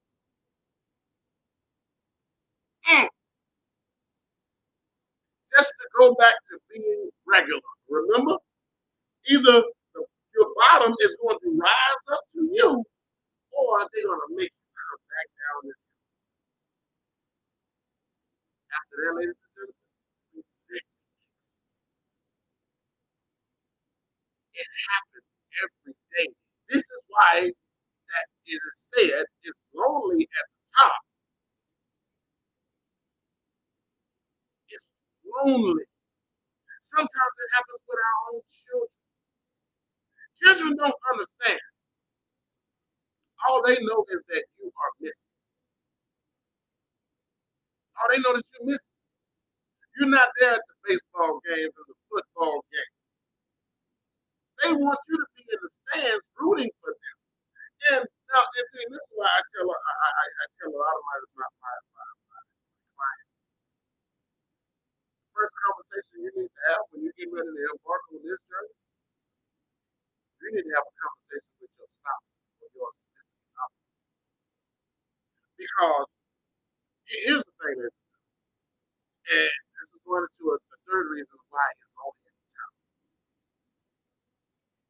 [3.02, 3.06] it.
[3.06, 3.10] Mm.
[5.58, 7.62] Just to go back to being regular.
[7.90, 8.38] Remember?
[9.28, 9.74] Either the,
[10.36, 12.72] your bottom is going to rise up to you,
[13.54, 15.62] or they're going to make you come back down.
[18.76, 20.78] After that, ladies and gentlemen,
[24.54, 25.28] It happens
[25.64, 26.28] every day.
[26.70, 27.36] This is why
[27.96, 31.02] that it is said it's lonely at the top.
[34.70, 34.92] It's
[35.26, 35.86] lonely.
[36.96, 39.05] Sometimes it happens with our own children.
[40.44, 41.62] Children don't understand.
[43.48, 45.34] All they know is that you are missing.
[48.00, 48.96] All they know is you're missing.
[49.98, 52.96] You're not there at the baseball games or the football games.
[54.64, 57.18] They want you to be in the stands rooting for them.
[57.96, 60.96] And now, and see, this is why I tell I, I, I tell a lot
[60.96, 61.76] of my my, my,
[62.34, 62.42] my,
[62.98, 63.32] clients.
[65.36, 68.76] First conversation you need to have when you get ready to embark on this journey,
[70.42, 72.28] you need to have a conversation with your spouse
[72.64, 73.82] or your significant other.
[75.58, 76.10] Because
[77.08, 77.78] here's the thing
[79.32, 82.66] and this is going into a, a third reason why it's only at the.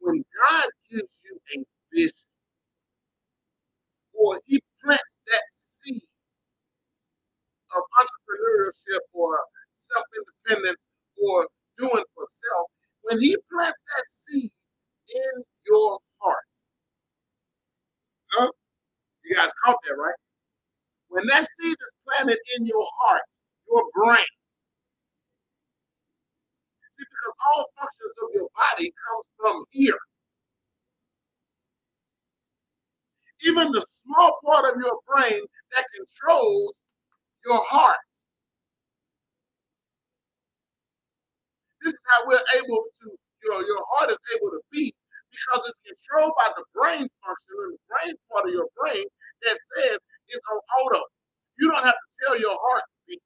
[0.02, 1.58] When God gives you a
[1.94, 2.30] vision,
[4.16, 6.04] or He plants that seed
[7.76, 9.38] of entrepreneurship or
[9.78, 10.82] self independence
[11.22, 12.68] or doing for self,
[13.04, 14.52] when He plants that seed
[15.14, 16.46] in your heart,
[18.34, 18.52] huh?
[19.26, 20.16] You guys caught that, right?
[21.10, 23.22] When that seed is planted in your heart,
[23.70, 24.26] your brain,
[26.98, 30.00] see, because all functions of your body comes from here.
[33.46, 35.42] Even the small part of your brain
[35.76, 36.74] that controls
[37.46, 37.98] your heart.
[41.84, 44.96] This is how we're able to, your, your heart is able to beat
[45.32, 49.06] because it's controlled by the brain function and the brain part of your brain
[49.46, 51.04] that says it's on auto.
[51.60, 53.22] You don't have to tell your heart beat.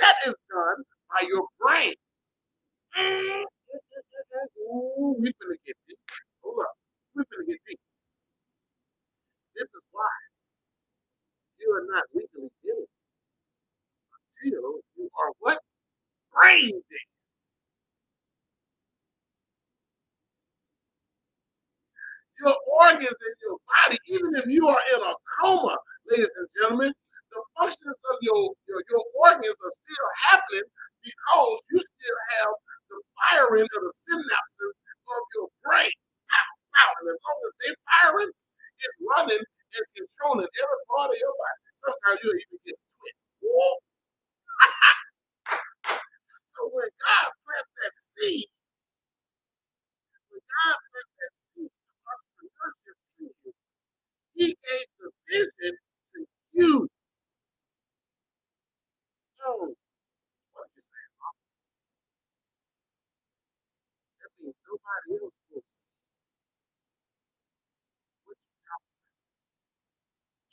[0.00, 1.94] That is done by your brain.
[2.98, 3.44] Ooh,
[5.18, 5.98] we're gonna get deep.
[6.44, 6.74] Hold up.
[7.14, 7.80] we're gonna get deep.
[9.56, 10.08] This is why
[11.60, 12.86] you are not legally dead
[14.44, 15.60] until you are what?
[16.32, 17.10] Brain dead.
[22.40, 25.76] Your organs in your body, even if you are in a coma,
[26.10, 26.92] ladies and gentlemen,
[27.32, 30.66] the functions of your, your, your organs are still happening
[31.04, 32.52] because you still have
[32.90, 34.74] the firing of the synapses
[35.08, 35.92] of your brain.
[37.00, 41.60] And as long as they're firing, it's running and controlling every part of your body.
[41.82, 43.24] Sometimes you'll even get twitched.
[46.52, 48.48] so when God plants that seed,
[50.30, 53.52] when God plants that seed of entrepreneurship in you,
[54.36, 55.74] He gave the vision
[56.14, 56.88] to you.
[59.46, 59.74] Oh,
[60.54, 61.14] what you saying?
[61.20, 61.34] Mom?
[64.20, 65.76] That means nobody else will see
[68.26, 68.94] what you talk about.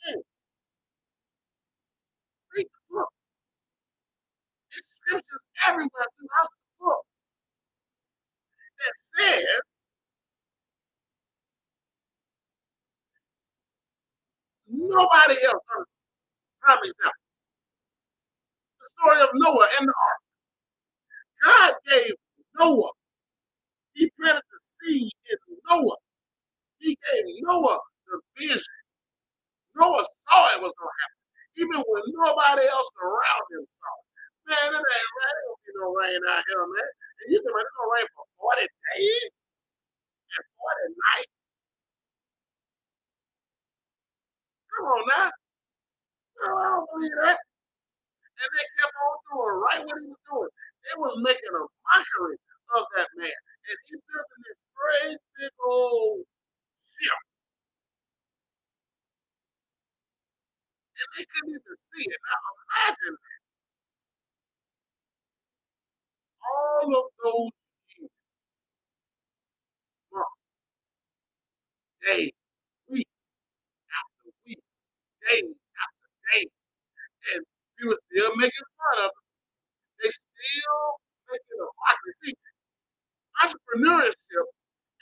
[0.04, 0.18] Hey,
[2.56, 3.12] read the book.
[4.72, 7.04] There's scriptures everywhere throughout the book
[8.80, 9.62] that says
[14.68, 15.64] nobody else.
[15.72, 15.96] understands.
[16.62, 17.24] Prime example,
[18.80, 20.20] the story of Noah and the ark.
[21.44, 22.14] God gave
[22.58, 22.92] Noah,
[23.94, 25.38] he planted the seed in
[25.70, 25.96] Noah.
[26.78, 28.60] He gave Noah the vision.
[29.76, 31.20] Noah saw it was going to happen,
[31.62, 34.08] even when nobody else around him saw it.
[34.50, 35.36] Man, it ain't rain.
[35.38, 36.90] It don't be no rain out here, man.
[37.24, 38.26] And you think it's going to rain for
[38.58, 39.30] 40 days
[40.36, 41.33] and 40 nights?
[44.76, 45.30] Come on now.
[46.42, 47.38] No, I don't believe that.
[48.24, 50.52] And they kept on doing right what he was doing.
[50.84, 52.38] They was making a mockery
[52.76, 53.30] of that man.
[53.70, 56.24] And he built this great big old
[56.84, 57.20] ship.
[60.98, 62.20] And they couldn't even see it.
[62.22, 63.16] Now imagine
[66.44, 67.52] all of those
[67.98, 68.10] years,
[72.06, 72.43] weeks,
[75.30, 76.52] days after days.
[77.34, 77.42] And
[77.80, 79.24] we were still making fun of it.
[80.02, 80.82] They still
[81.30, 82.14] making a mockery.
[82.24, 82.34] See,
[83.42, 84.46] entrepreneurship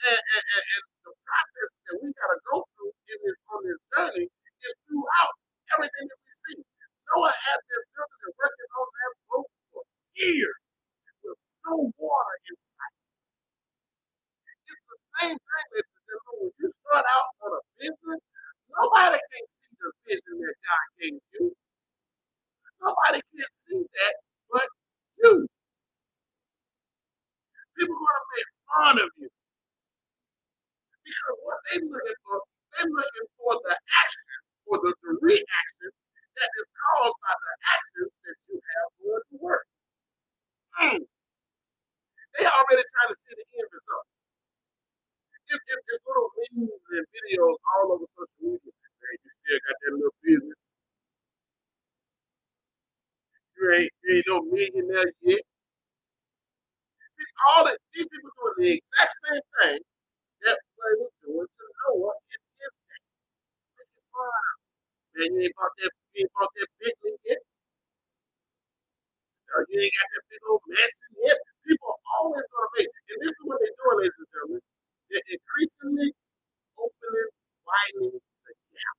[0.07, 3.81] and, and, and, and the process that we gotta go through in this on this
[3.95, 5.33] journey is throughout
[5.75, 6.59] everything that we see.
[7.11, 9.83] Noah had been building and working on that boat for
[10.19, 10.59] years
[11.25, 12.97] with no water in sight.
[14.69, 15.87] It's the same thing that
[16.29, 18.21] when you start out on a business,
[18.73, 19.45] nobody can
[19.83, 21.45] the vision that God gave you.
[22.81, 24.15] Nobody can see that
[24.51, 24.69] but
[25.23, 25.47] you.
[27.77, 29.29] People are gonna make fun of you
[31.05, 32.37] because what they're looking for,
[32.77, 34.27] they're looking for the action
[34.69, 35.89] or the, the reaction
[36.39, 39.65] that is caused by the actions that you have going to work.
[40.81, 41.01] Mm.
[42.39, 44.07] They already trying to see the end result.
[45.51, 48.73] It's, it's, it's little memes and videos all over social media.
[49.03, 50.59] Man, you still got that little business.
[53.57, 55.43] You ain't, you ain't no millionaire yet.
[57.15, 59.79] See, all the these people doing the exact same thing
[60.45, 63.01] that they was doing to Noah in his day.
[64.15, 64.47] Of.
[65.17, 67.41] Man, you ain't bought that, you ain't bought that Bentley yet.
[69.55, 71.39] Or you ain't got that big old mansion yet.
[71.67, 74.63] People are always gonna make, and this is what they're doing, ladies and gentlemen.
[75.11, 76.09] They're increasingly
[76.79, 77.31] opening,
[77.65, 78.97] widening the gap.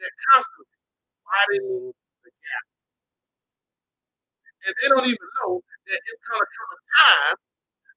[0.00, 0.78] They're constantly
[1.26, 1.92] widening
[2.24, 2.66] the gap.
[4.66, 7.36] And they don't even know that it's gonna come a time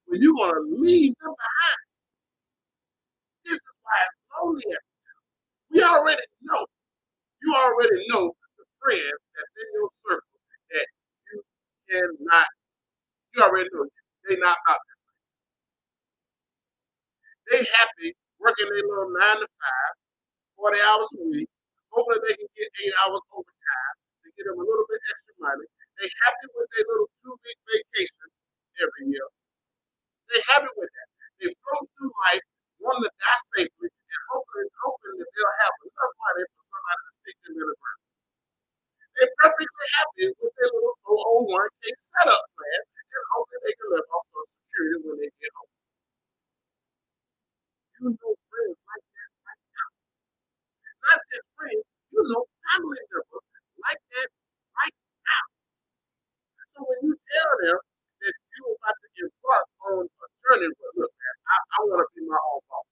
[0.08, 1.82] when you're gonna leave them behind.
[3.46, 4.78] This is why it's lonely.
[5.72, 6.66] We already know.
[7.44, 10.40] You already know the friends that's in your circle
[10.72, 10.88] that
[11.34, 11.44] you
[11.90, 12.48] cannot.
[13.36, 13.86] You already know
[14.30, 14.98] they not about this.
[17.52, 19.94] They happy working their little nine to five,
[20.58, 21.50] 40 hours a week.
[21.96, 25.68] Hopefully they can get eight hours overtime to get them a little bit extra money.
[25.98, 28.28] They happy with their little two week vacation
[28.84, 29.28] every year.
[30.32, 31.10] They happy with that.
[31.42, 32.46] They float through life,
[32.82, 37.12] wanting to die safely, and hoping, hoping that they'll have enough money for somebody to
[37.24, 38.02] stick them in the ground.
[39.16, 44.26] They're perfectly happy with their little 401k setup plan and hoping they can live off
[44.34, 45.72] Social Security when they get home.
[48.00, 49.90] You know friends like that right now.
[51.06, 53.46] Not just friends, you know family members
[53.82, 54.30] like that
[54.78, 55.46] right now.
[56.78, 61.14] So when you tell them that you're about to embark on a journey, well, look,
[61.18, 62.88] man, I, I want to be my own boss.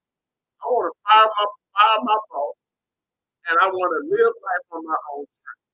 [0.61, 1.45] I want to fire my
[1.78, 2.55] fire my boss,
[3.51, 5.65] and I want to live life on my own terms.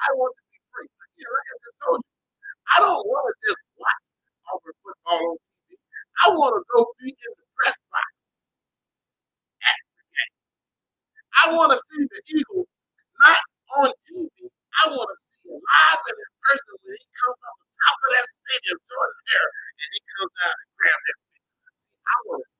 [0.00, 0.88] I want to be free.
[0.90, 2.12] Again, like I just told you,
[2.72, 4.02] I don't want to just watch
[4.52, 5.36] Auburn football on
[5.68, 5.78] TV.
[6.22, 8.08] I want to go be in the press box
[9.64, 10.34] at the game.
[11.42, 12.68] I want to see the Eagles
[13.20, 13.40] not
[13.82, 14.30] on TV.
[14.84, 17.98] I want to see him live and in person when he comes off the top
[18.04, 21.18] of that stadium, Jordan Hare, and he comes down and grab that.
[22.06, 22.50] I want to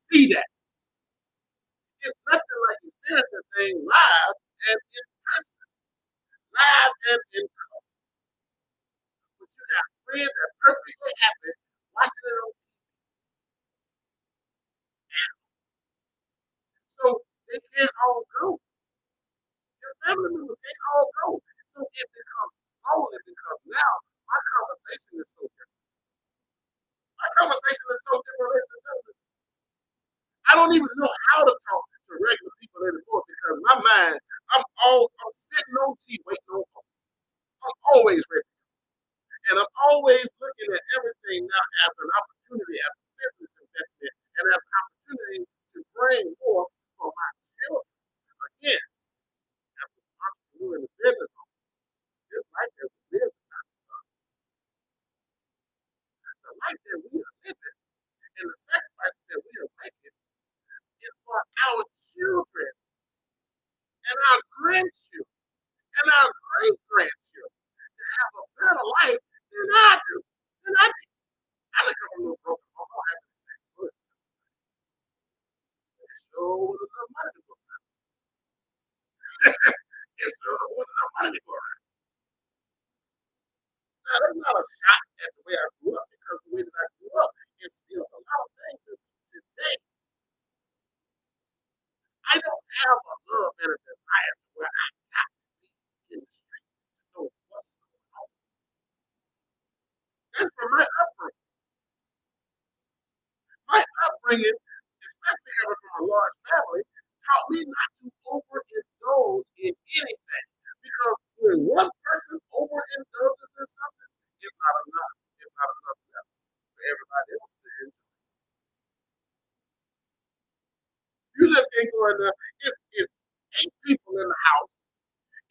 [121.93, 122.37] Can't in there.
[122.65, 123.13] It's, it's
[123.61, 124.71] eight people in the house.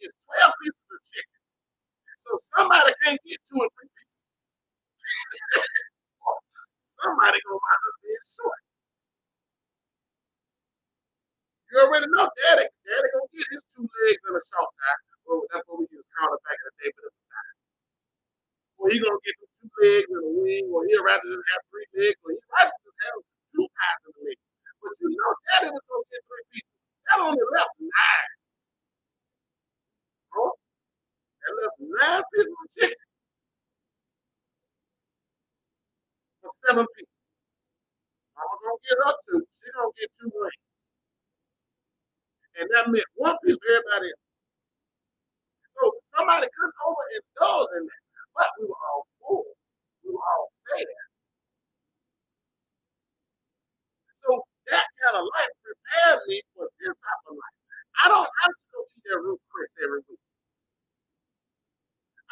[0.01, 1.41] It's 12 pieces of chicken.
[2.25, 4.19] So somebody can't get two or three pieces.
[7.05, 8.61] somebody gonna wind up being short.
[11.71, 15.03] You already know daddy, daddy gonna get his two legs and a short tie.
[15.27, 17.55] Well, that's what we used to call it back in the day, but it's tie.
[18.79, 21.63] Or he gonna get the two legs and a wing, or he'd rather just have
[21.71, 23.19] three legs, or he'd rather just have
[23.55, 24.39] two ties and a leg.
[24.85, 26.75] But you know daddy was gonna get three pieces.
[27.09, 28.31] That only left nine.
[30.33, 30.45] Bro,
[31.43, 33.03] that left nine pieces of chicken
[36.43, 37.17] for seven people.
[38.37, 40.63] Mama gonna get up to, she gonna get two wings.
[42.59, 44.25] And that meant one piece for everybody else.
[45.77, 45.83] So
[46.17, 48.05] somebody couldn't overindulge in that.
[48.37, 49.45] But we were all full.
[50.05, 50.87] We were all fed.
[54.27, 54.31] So
[54.73, 57.59] that kind of life prepared me for this type of life.
[58.05, 60.25] I don't have to go eat at Ruth Chris every week.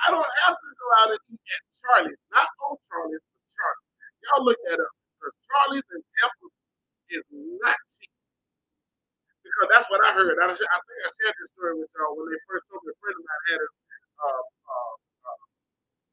[0.06, 2.22] I don't have to go out and eat at Charlie's.
[2.34, 3.90] Not on Charlie's, but Charlie's.
[4.26, 4.94] Y'all look that up.
[5.18, 6.50] Because Charlie's in Temple
[7.14, 7.24] is
[7.62, 8.14] not cheap.
[9.44, 10.36] Because that's what I heard.
[10.42, 12.98] I, I think I shared this story with y'all when they first told me a
[12.98, 13.74] friend of mine had his,
[14.18, 14.94] uh, uh,
[15.28, 15.44] uh,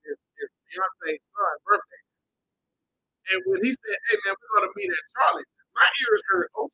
[0.05, 2.03] his, his fiance's son birthday.
[3.33, 6.51] And when he said, hey man, we're going to meet at Charlie's, my ears hurt.
[6.57, 6.69] Oh,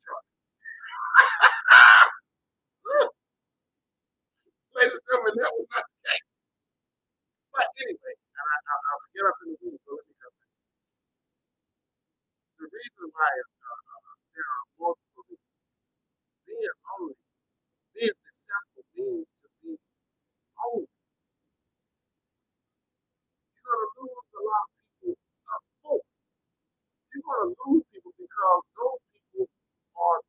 [4.75, 6.29] Ladies and gentlemen, that was not the case.
[7.53, 10.35] But anyway, and I, I, I'll get up in the room, so let me come
[10.37, 10.51] back.
[12.61, 15.53] The reason why is uh, uh, there are multiple reasons.
[16.47, 17.17] Being lonely,
[17.95, 19.71] being successful means to be
[20.43, 20.89] lonely.
[23.53, 26.07] You're going to lose a lot of people of hope.
[27.13, 27.87] You're going to lose
[28.35, 28.99] because those
[29.31, 29.47] people
[29.95, 30.19] are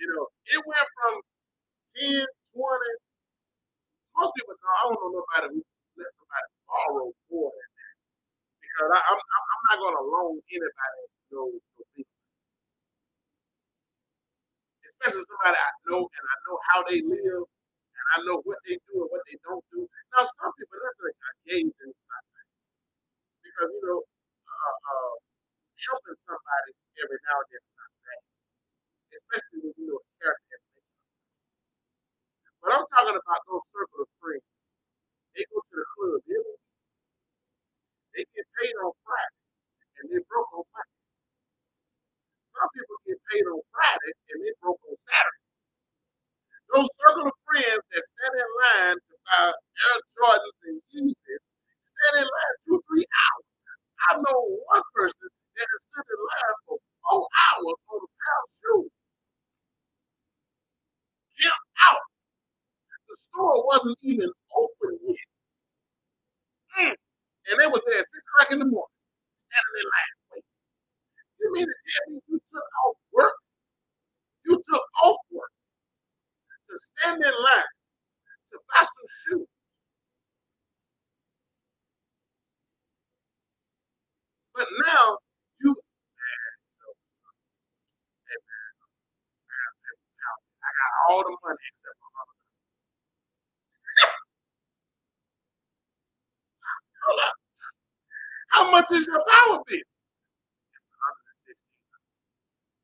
[0.00, 1.14] You know, it went from
[1.98, 2.26] 10,
[2.56, 2.92] 20.
[4.16, 5.60] Most people know I don't know nobody who
[5.98, 7.94] let somebody borrow more than that.
[8.62, 12.02] Because I, I'm I'm I'm not gonna loan anybody no, no.
[14.86, 17.44] Especially somebody I know and I know how they live
[17.96, 19.84] and I know what they do and what they don't do.
[20.14, 22.48] Now some people that's like a gauge in something.
[23.44, 25.14] Because you know, uh, uh,
[25.80, 26.72] helping somebody
[27.02, 28.22] every now and then is not bad.
[29.12, 30.94] Especially when you know character information.
[32.62, 34.46] But I'm talking about those circle of friends.
[35.36, 36.60] They go to the club week.
[38.16, 39.40] They get paid on Friday
[40.00, 40.98] and they broke on Monday.
[42.56, 45.44] Some people get paid on Friday and they broke on Saturday.
[46.74, 51.44] Those circle of friends that stand in line to buy Air Jordans and Yeezys
[51.86, 53.48] stand in line two, three hours.
[54.08, 54.40] I know
[54.70, 58.92] one person that has stood in line for four hours on a pair of shoes.
[61.88, 62.02] Out.
[63.08, 65.16] The store wasn't even open yet.
[66.80, 66.94] Mm.
[67.50, 68.96] And they was there at six o'clock in the morning,
[69.38, 70.14] standing in line.
[71.40, 73.34] You mean to tell me you took off work?
[74.46, 75.52] You took off work
[76.70, 77.70] to stand in line
[78.52, 79.48] to buy some shoes.
[84.54, 85.18] But now
[85.60, 86.52] you, man,
[88.28, 88.72] hey, man,
[90.64, 92.10] I got all the money except for
[97.06, 97.34] Hold up.
[98.50, 99.86] How much is your power bill?
[100.74, 100.88] It's
[101.52, 101.56] 116.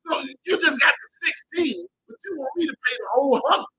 [0.07, 0.13] So
[0.47, 1.09] you just got the
[1.55, 3.73] 16, but you want me to pay the whole hundred.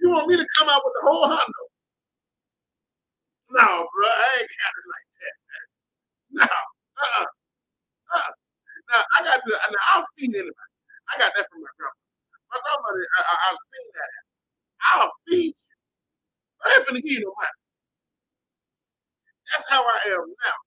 [0.00, 1.68] You want me to come out with the whole hundred.
[3.50, 5.36] No, bro, I ain't got it like that.
[5.46, 6.48] Man.
[6.48, 6.48] No.
[7.02, 7.26] Uh-uh.
[8.16, 8.32] Uh-uh.
[8.90, 10.70] Now I got to now I'll feed anybody.
[11.14, 12.03] I got that from my grandma.
[12.54, 14.12] My grandmother, I, I, I've seen that.
[14.94, 15.74] I'll feed you.
[16.62, 17.58] I ain't finna give you no money.
[19.50, 20.58] That's how I am now.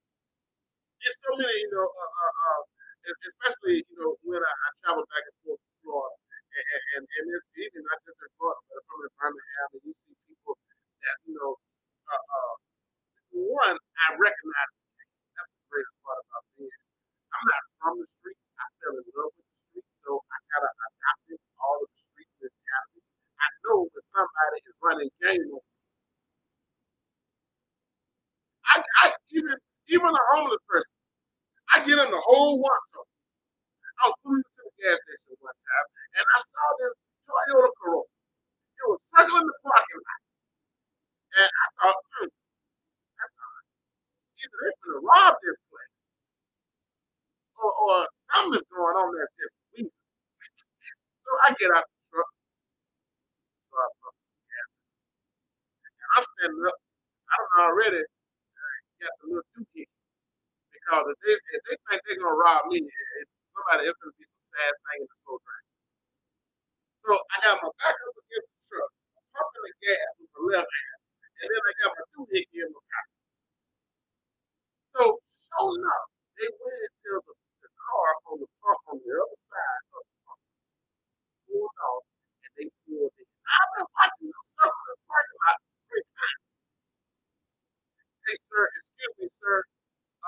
[0.99, 2.61] There's so many, you know, uh, uh, uh,
[3.07, 6.15] especially, you know, when I, I travel back and forth to Florida,
[6.59, 9.93] and, and, and, it's even not just in Florida, but I'm in Birmingham, and you
[10.03, 11.51] see people that, you know,
[12.11, 12.53] uh, uh,
[13.31, 14.71] one, I recognize
[15.39, 16.83] that's the greatest part about being.
[17.31, 18.43] I'm not from the streets.
[18.59, 20.73] I fell in love with the streets, so I kind of
[23.75, 25.59] when somebody is running game on
[28.67, 29.55] I, I even
[29.89, 30.93] even a homeless person,
[31.75, 32.87] I get in the whole once.
[34.03, 35.87] I was going to the gas station one time,
[36.21, 36.93] and I saw this
[37.27, 38.07] Toyota Corolla.
[38.63, 40.21] It was circling the parking lot,
[41.41, 42.31] and I thought, hmm,
[43.19, 43.51] that's not
[44.41, 45.93] either they're going to rob this place,
[47.59, 47.95] or, or
[48.35, 49.29] something's going on there.
[49.39, 49.55] Just
[51.25, 51.87] so I get out
[56.15, 56.77] I'm standing up.
[57.29, 59.87] I don't know already uh, got the little dookie
[60.71, 62.81] because if they, if they think they're gonna rob me,
[63.53, 65.65] somebody else gonna be some sad thing in the slow train.
[67.07, 68.91] So I got my back up against the truck,
[69.35, 70.99] pumping the gas with the left hand,
[71.43, 73.17] and then I got my doohickey in my pocket.
[74.95, 76.05] So sure enough,
[76.39, 77.33] they waited till the,
[77.65, 80.41] the car on the pump on the other side of the pump
[81.47, 82.05] pulled off
[82.45, 83.27] and they pulled in.
[83.47, 85.57] I've been watching them circle the parking lot
[85.97, 86.41] three times.
[88.27, 89.57] Hey sir, excuse me, sir.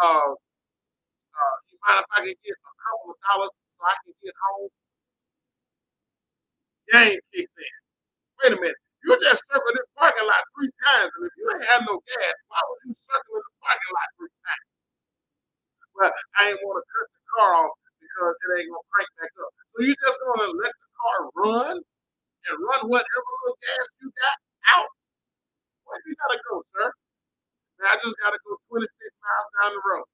[0.01, 0.31] Uh,
[1.21, 4.35] uh, you mind if I can get a couple of dollars so I can get
[4.37, 4.71] home?
[6.91, 7.75] Game kicks in.
[8.43, 8.81] Wait a minute.
[9.05, 12.35] You just circled this parking lot three times, and if you ain't had no gas,
[12.49, 14.67] why would you circle the parking lot three times?
[15.97, 19.33] But I ain't want to cut the car off because it ain't gonna crank back
[19.41, 19.51] up.
[19.75, 21.75] So you just gonna let the car run
[22.31, 24.37] and run whatever little gas you got
[24.79, 24.91] out?
[25.85, 26.87] Where you gotta go, sir?
[28.01, 28.87] Just gotta go 26
[29.23, 30.07] miles down the road.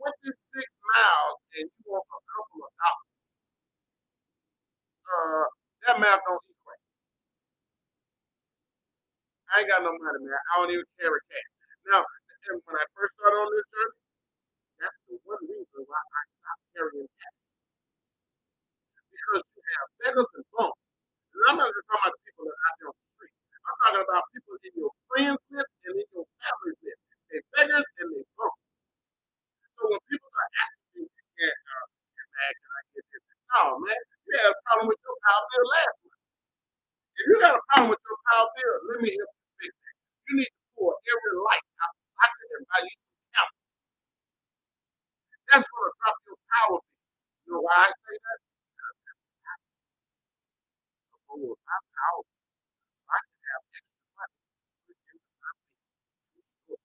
[0.00, 0.32] 26
[0.96, 3.10] miles and you want a couple of dollars.
[5.04, 5.46] Uh,
[5.86, 6.84] that math don't equate.
[9.50, 10.38] I ain't got no money, man.
[10.38, 11.50] I don't even carry cash.
[11.90, 13.98] Now, and when I first started on this journey,
[14.80, 17.38] that's the one reason why I stopped carrying cash.
[19.12, 20.80] Because you have beggars and bums.
[21.34, 23.34] And I'm not just talking about the people that are out there on the street.
[23.66, 27.02] I'm talking about people in your friends list and in your family list.
[27.30, 28.60] They beggars and they bums.
[29.76, 31.02] So when people start asking me,
[31.40, 31.86] yeah, uh,
[32.36, 33.24] man, can I get this?
[33.52, 36.22] No, man, you had a problem with your power bill last month.
[37.18, 39.96] If you got a problem with your power bill, let me help you fix that.
[40.28, 43.54] You need to pull every light out the socket and buy you some count.
[45.50, 47.00] That's going to drop your power bill.
[47.44, 48.38] You know why I say that?
[48.40, 48.96] Because
[49.44, 49.64] that's
[51.10, 52.44] the whole my power bill.
[52.98, 55.52] So I can have extra money to put into my
[56.36, 56.82] business.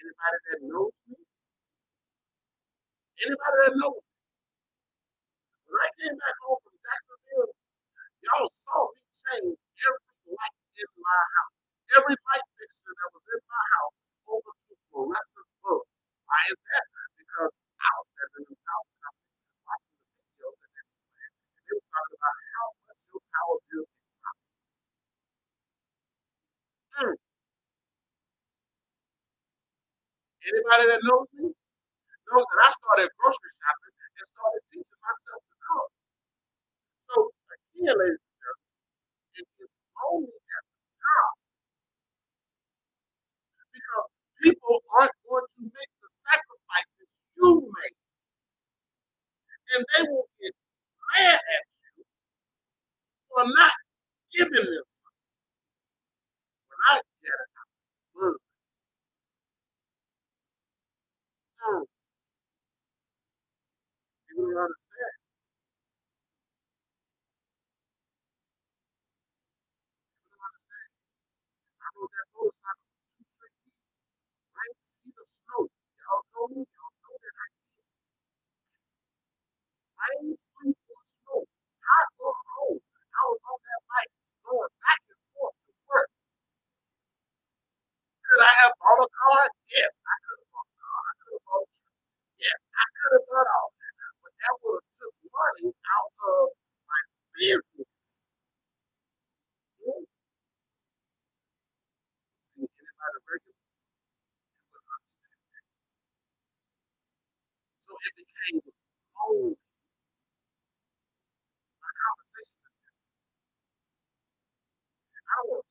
[0.00, 1.16] Anybody that knows me,
[3.24, 4.08] anybody that knows me,
[5.70, 7.52] when I came back home from Jacksonville,
[8.26, 11.54] y'all saw me change every light in my house.
[11.98, 13.96] Every light fixture that was in my house
[14.30, 15.90] over to fluorescent bulbs.
[16.26, 16.84] Why is that?
[17.18, 19.30] Because I was standing in the house company
[19.64, 23.22] watching the videos that they were playing, and they were talking about how much your
[23.30, 24.36] power bill can drop.
[27.00, 27.16] Mm.
[30.46, 31.46] Anybody that knows me
[32.30, 35.90] knows that I started grocery shopping and started teaching myself to cook.
[37.10, 38.70] So again, ladies and gentlemen,
[39.40, 39.72] it is
[40.10, 41.34] only at the top
[43.74, 44.08] because
[44.42, 47.96] people aren't going to make the sacrifices you make,
[49.76, 50.54] and they will get
[51.16, 52.04] mad at you
[53.30, 53.74] for not
[54.34, 55.18] giving them something.
[56.68, 57.50] When I get it,
[64.28, 65.16] people don't understand.
[70.32, 70.88] I.
[71.82, 72.10] I didn't
[76.74, 77.50] I.
[80.00, 80.08] I
[80.38, 81.44] sleep on snow.
[81.84, 82.82] Hot or cold.
[82.82, 84.12] I was on that bike
[84.46, 86.10] going back and forth to work.
[88.40, 89.44] Could I have bought a car?
[89.68, 91.00] Yes, I could have bought a car.
[91.04, 91.92] I could have bought a truck.
[92.40, 93.94] Yes, I could have done all that.
[94.24, 96.44] But that would have took money out of
[96.88, 97.00] my
[97.36, 97.92] business.
[99.80, 100.04] Hmm?
[102.56, 103.60] See, anybody regular,
[104.72, 105.66] would understand that.
[107.86, 108.62] So it became
[109.16, 109.56] home.
[111.80, 112.78] My conversation is
[115.28, 115.69] I don't want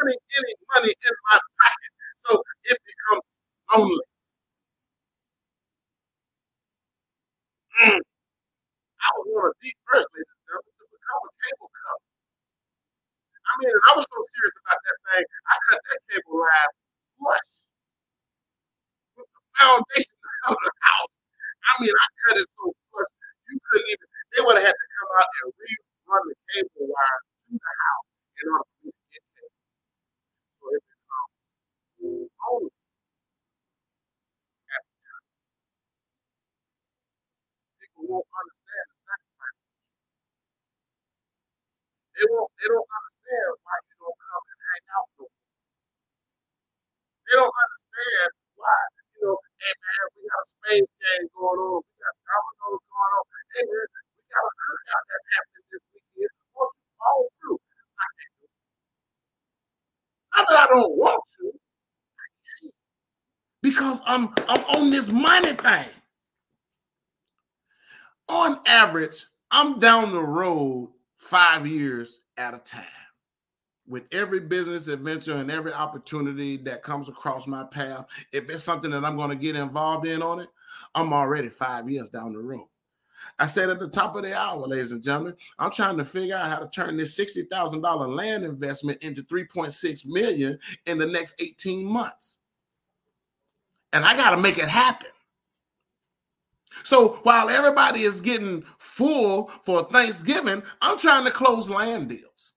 [0.00, 1.92] putting any money in my pocket.
[2.24, 2.30] So
[2.72, 3.24] it becomes
[3.76, 4.06] lonely.
[7.80, 8.00] Mm.
[9.00, 12.08] I was one of the first, ladies and gentlemen, to become a cable company.
[13.44, 16.72] I mean, and I was so serious about that thing, I cut that cable line
[17.20, 17.50] flush
[19.16, 20.18] with the foundation
[20.50, 21.14] of the house.
[21.68, 23.12] I mean, I cut it so flush,
[23.50, 27.20] you couldn't even, they would have had to come out and rerun the cable wire
[27.48, 28.08] to the house
[28.40, 29.56] in order to get cable.
[30.60, 31.34] So it becomes
[32.18, 32.68] time.
[37.80, 39.58] People won't understand the sacrifice.
[42.16, 45.36] They won't, they don't understand why you don't come and hang out no more.
[47.26, 48.30] They don't understand
[48.60, 48.78] why
[49.16, 49.36] you know.
[49.62, 51.80] Hey man, we got a spade game going on.
[51.80, 53.24] We got dominoes going on.
[53.56, 53.86] Hey, man,
[54.18, 56.34] we got a cookout that's happening this weekend.
[56.52, 57.60] Won't you follow through?
[57.96, 58.54] I can't do it.
[60.36, 61.44] Not that I don't want to.
[61.54, 62.74] I can't.
[63.62, 65.86] Because I'm I'm on this money thing.
[68.28, 72.84] On average, I'm down the road five years at a time
[73.86, 78.90] with every business adventure and every opportunity that comes across my path, if it's something
[78.90, 80.48] that I'm going to get involved in on it,
[80.96, 82.66] I'm already five years down the road.
[83.38, 86.36] I said at the top of the hour, ladies and gentlemen, I'm trying to figure
[86.36, 91.84] out how to turn this $60,000 land investment into 3.6 million in the next 18
[91.84, 92.39] months.
[93.92, 95.10] And I got to make it happen.
[96.82, 102.52] So while everybody is getting full for Thanksgiving, I'm trying to close land deals.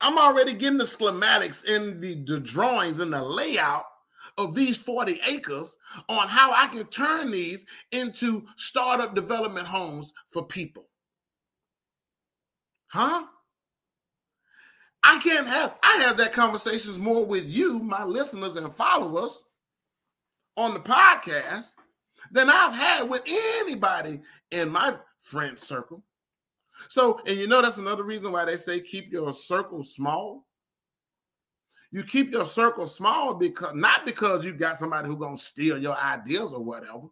[0.00, 3.84] I'm already getting the schematics in the, the drawings and the layout
[4.36, 5.76] of these 40 acres
[6.08, 10.88] on how I can turn these into startup development homes for people.
[12.88, 13.24] Huh?
[15.04, 19.44] I can't have I have that conversations more with you, my listeners and followers
[20.56, 21.74] on the podcast
[22.32, 26.02] than I've had with anybody in my friend circle.
[26.88, 30.46] So, and you know, that's another reason why they say keep your circle small.
[31.92, 35.96] You keep your circle small because not because you got somebody who's gonna steal your
[35.96, 37.08] ideas or whatever.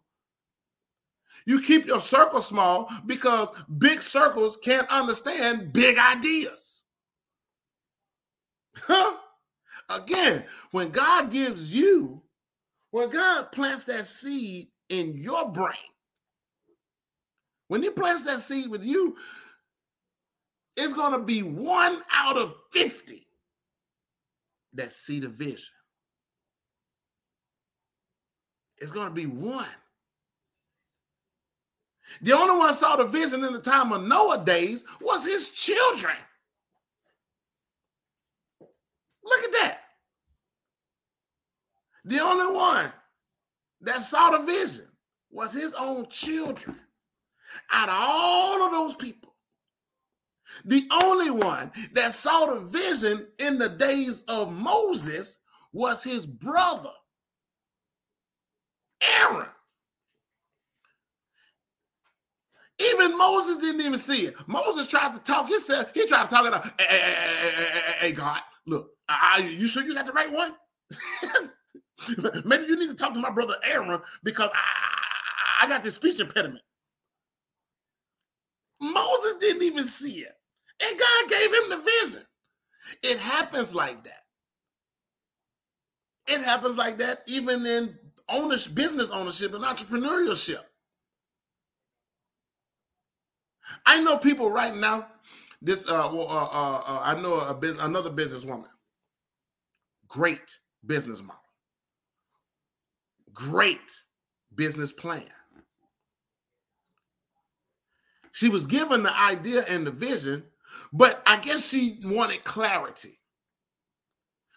[1.45, 6.72] You keep your circle small because big circles can't understand big ideas.
[8.75, 9.17] Huh?
[9.89, 12.21] Again, when God gives you,
[12.91, 15.73] when God plants that seed in your brain,
[17.67, 19.15] when He plants that seed with you,
[20.75, 23.27] it's going to be one out of 50
[24.73, 25.73] that see the vision.
[28.77, 29.67] It's going to be one.
[32.21, 36.15] The only one saw the vision in the time of Noah days was his children.
[39.23, 39.79] Look at that.
[42.05, 42.91] The only one
[43.81, 44.87] that saw the vision
[45.31, 46.79] was his own children.
[47.71, 49.35] Out of all of those people,
[50.65, 55.39] the only one that saw the vision in the days of Moses
[55.71, 56.91] was his brother,
[59.01, 59.47] Aaron.
[62.79, 64.35] Even Moses didn't even see it.
[64.47, 65.91] Moses tried to talk himself.
[65.93, 66.81] He tried to talk it up.
[66.81, 68.92] Hey, hey, hey, hey, hey God, look,
[69.39, 70.55] You sure you got the right one?
[72.45, 76.19] Maybe you need to talk to my brother Aaron because I, I got this speech
[76.19, 76.63] impediment.
[78.79, 80.33] Moses didn't even see it.
[80.81, 82.23] And God gave him the vision.
[83.01, 84.23] It happens like that.
[86.27, 87.97] It happens like that even in
[88.29, 90.61] ownership, business ownership and entrepreneurship.
[93.85, 95.07] I know people right now.
[95.61, 98.67] This uh, well, uh, uh, uh I know a business, another businesswoman.
[100.13, 101.41] Great business model.
[103.33, 104.03] Great
[104.53, 105.25] business plan.
[108.31, 110.43] She was given the idea and the vision,
[110.91, 113.19] but I guess she wanted clarity.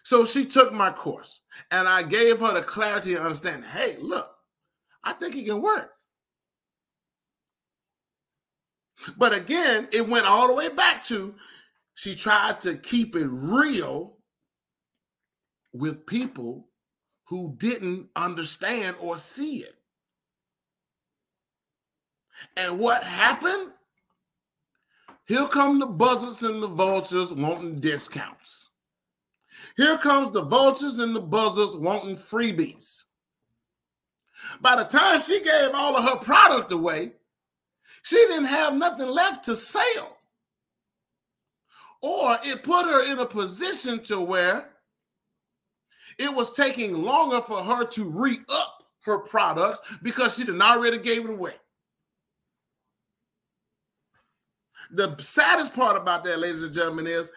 [0.03, 1.41] So she took my course
[1.71, 3.71] and I gave her the clarity and understanding.
[3.71, 4.29] Hey, look,
[5.05, 5.91] I think it can work.
[9.17, 11.35] But again, it went all the way back to
[11.95, 14.16] she tried to keep it real
[15.79, 16.69] with people
[17.25, 19.77] who didn't understand or see it.
[22.57, 23.71] And what happened?
[25.27, 28.71] Here come the buzzards and the vultures wanting discounts.
[29.77, 33.03] Here comes the vultures and the buzzards wanting freebies.
[34.61, 37.13] By the time she gave all of her product away,
[38.03, 40.19] she didn't have nothing left to sell.
[42.03, 44.69] Or it put her in a position to where
[46.19, 50.79] it was taking longer for her to re up her products because she did not
[50.79, 51.53] already gave it away.
[54.93, 57.31] The saddest part about that, ladies and gentlemen, is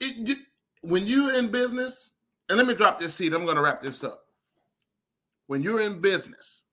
[0.00, 0.38] it,
[0.82, 2.10] when you're in business,
[2.48, 4.26] and let me drop this seed, I'm going to wrap this up.
[5.46, 6.64] When you're in business,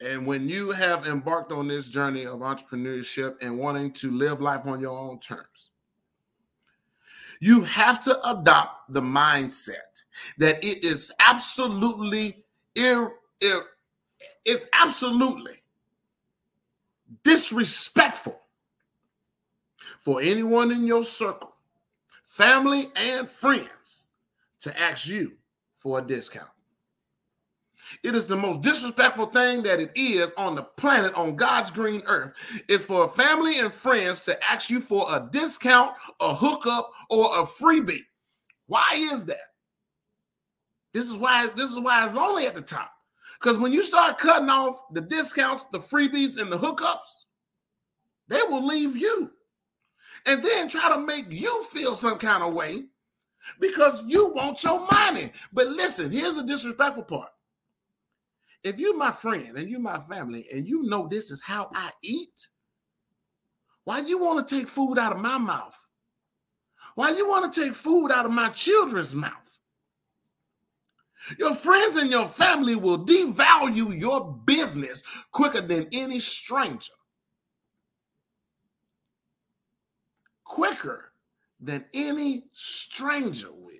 [0.00, 4.66] and when you have embarked on this journey of entrepreneurship and wanting to live life
[4.66, 5.70] on your own terms,
[7.40, 9.89] you have to adopt the mindset
[10.38, 12.44] that it is absolutely
[12.74, 13.62] ir, ir,
[14.44, 15.54] it's absolutely
[17.24, 18.40] disrespectful
[20.00, 21.54] for anyone in your circle,
[22.24, 24.06] family and friends,
[24.60, 25.32] to ask you
[25.78, 26.48] for a discount.
[28.02, 32.02] It is the most disrespectful thing that it is on the planet, on God's green
[32.06, 32.34] earth,
[32.68, 37.26] is for a family and friends to ask you for a discount, a hookup, or
[37.26, 38.04] a freebie.
[38.66, 39.49] Why is that?
[40.92, 42.92] This is why this is why it's only at the top.
[43.40, 47.24] Because when you start cutting off the discounts, the freebies, and the hookups,
[48.28, 49.30] they will leave you.
[50.26, 52.84] And then try to make you feel some kind of way
[53.58, 55.32] because you want your money.
[55.52, 57.30] But listen, here's the disrespectful part.
[58.62, 61.90] If you're my friend and you're my family and you know this is how I
[62.02, 62.48] eat,
[63.84, 65.74] why do you want to take food out of my mouth?
[66.94, 69.39] Why do you want to take food out of my children's mouth?
[71.38, 75.02] Your friends and your family will devalue your business
[75.32, 76.92] quicker than any stranger.
[80.44, 81.12] Quicker
[81.60, 83.70] than any stranger will.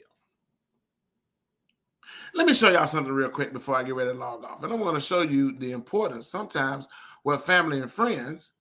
[2.34, 4.62] Let me show y'all something real quick before I get ready to log off.
[4.62, 6.86] And I want to show you the importance sometimes
[7.24, 8.52] with family and friends,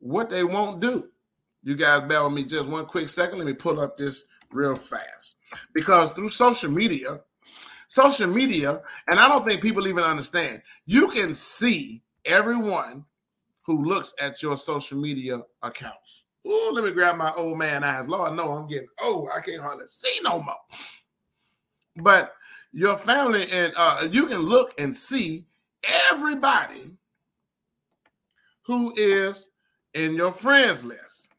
[0.00, 1.08] what they won't do.
[1.62, 3.38] You guys bear with me just one quick second.
[3.38, 5.36] Let me pull up this real fast.
[5.72, 7.20] Because through social media,
[7.94, 13.04] social media, and I don't think people even understand, you can see everyone
[13.62, 16.24] who looks at your social media accounts.
[16.44, 18.08] Oh, let me grab my old man eyes.
[18.08, 19.30] Lord, no, I'm getting old.
[19.34, 20.56] I can't hardly see no more.
[21.96, 22.34] But
[22.72, 25.46] your family and uh, you can look and see
[26.10, 26.96] everybody
[28.66, 29.50] who is
[29.94, 31.30] in your friends list,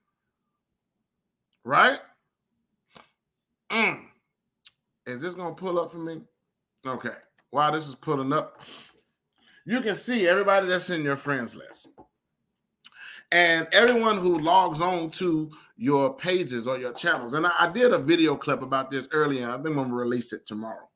[1.65, 1.99] right?
[3.69, 4.05] Mm.
[5.05, 6.21] Is this gonna pull up for me?
[6.85, 7.15] Okay.
[7.49, 8.61] While this is pulling up,
[9.65, 11.87] you can see everybody that's in your friends list.
[13.31, 17.33] And everyone who logs on to your pages or your channels.
[17.33, 19.49] And I, I did a video clip about this earlier.
[19.49, 20.87] I think I'm gonna release it tomorrow.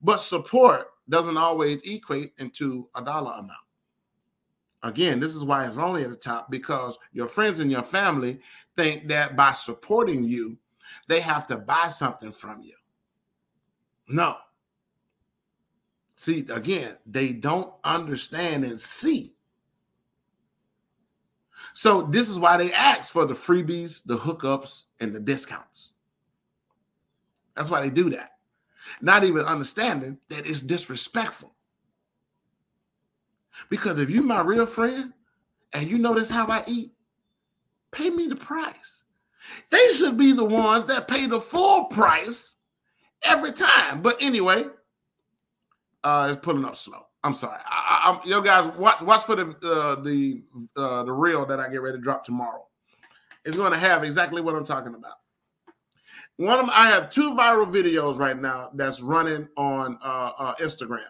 [0.00, 3.52] But support doesn't always equate into a dollar amount.
[4.82, 8.40] Again, this is why it's only at the top because your friends and your family
[8.76, 10.58] think that by supporting you,
[11.06, 12.74] they have to buy something from you.
[14.08, 14.36] No.
[16.22, 19.34] See, again, they don't understand and see.
[21.74, 25.94] So, this is why they ask for the freebies, the hookups, and the discounts.
[27.56, 28.32] That's why they do that
[29.00, 31.54] not even understanding that it's disrespectful.
[33.68, 35.12] Because if you're my real friend
[35.72, 36.92] and you notice how I eat,
[37.90, 39.02] pay me the price.
[39.70, 42.56] They should be the ones that pay the full price
[43.22, 44.02] every time.
[44.02, 44.66] But anyway,
[46.04, 47.06] uh, it's pulling up slow.
[47.24, 47.58] I'm sorry.
[47.64, 50.42] I, I, yo guys, watch watch for the uh, the
[50.76, 52.66] uh, the reel that I get ready to drop tomorrow.
[53.44, 55.14] It's going to have exactly what I'm talking about.
[56.36, 60.54] One of them, I have two viral videos right now that's running on uh, uh,
[60.56, 61.04] Instagram.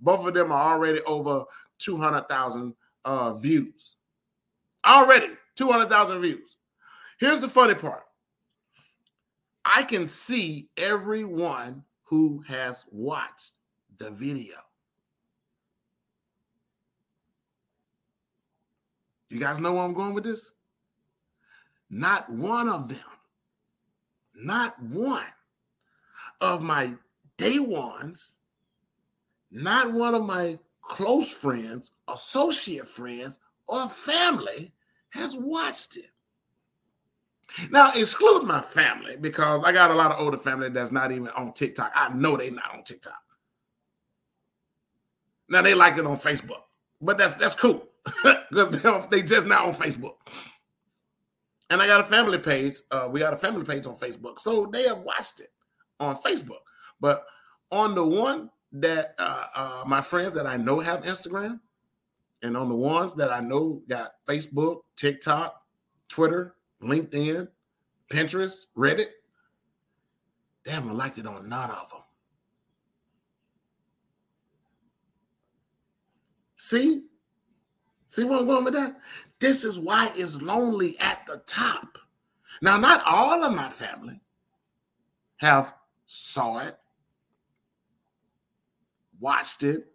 [0.00, 1.44] Both of them are already over
[1.78, 2.74] 200,000
[3.04, 3.96] uh, views.
[4.84, 6.56] Already 200,000 views.
[7.18, 8.02] Here's the funny part
[9.64, 13.58] I can see everyone who has watched
[14.02, 14.56] the video.
[19.28, 20.52] You guys know where I'm going with this?
[21.88, 22.98] Not one of them
[24.34, 25.24] not one
[26.40, 26.94] of my
[27.36, 28.36] day ones,
[29.50, 34.72] not one of my close friends, associate friends, or family
[35.10, 36.10] has watched it.
[37.70, 41.28] Now, exclude my family because I got a lot of older family that's not even
[41.28, 41.92] on TikTok.
[41.94, 43.20] I know they're not on TikTok.
[45.52, 46.62] Now they like it on Facebook,
[47.00, 47.86] but that's that's cool
[48.50, 50.14] because they, they just not on Facebook
[51.72, 52.76] and I got a family page.
[52.90, 55.50] Uh, we got a family page on Facebook, so they have watched it
[55.98, 56.60] on Facebook.
[57.00, 57.24] But
[57.70, 61.60] on the one that uh, uh, my friends that I know have Instagram,
[62.42, 65.62] and on the ones that I know got Facebook, TikTok,
[66.08, 67.48] Twitter, LinkedIn,
[68.10, 69.08] Pinterest, Reddit,
[70.66, 72.01] they haven't liked it on none of them.
[76.62, 77.02] See,
[78.06, 79.00] See where I'm going with that?
[79.40, 81.98] This is why it's lonely at the top.
[82.60, 84.20] Now, not all of my family
[85.38, 85.72] have
[86.06, 86.78] saw it,
[89.18, 89.86] watched it,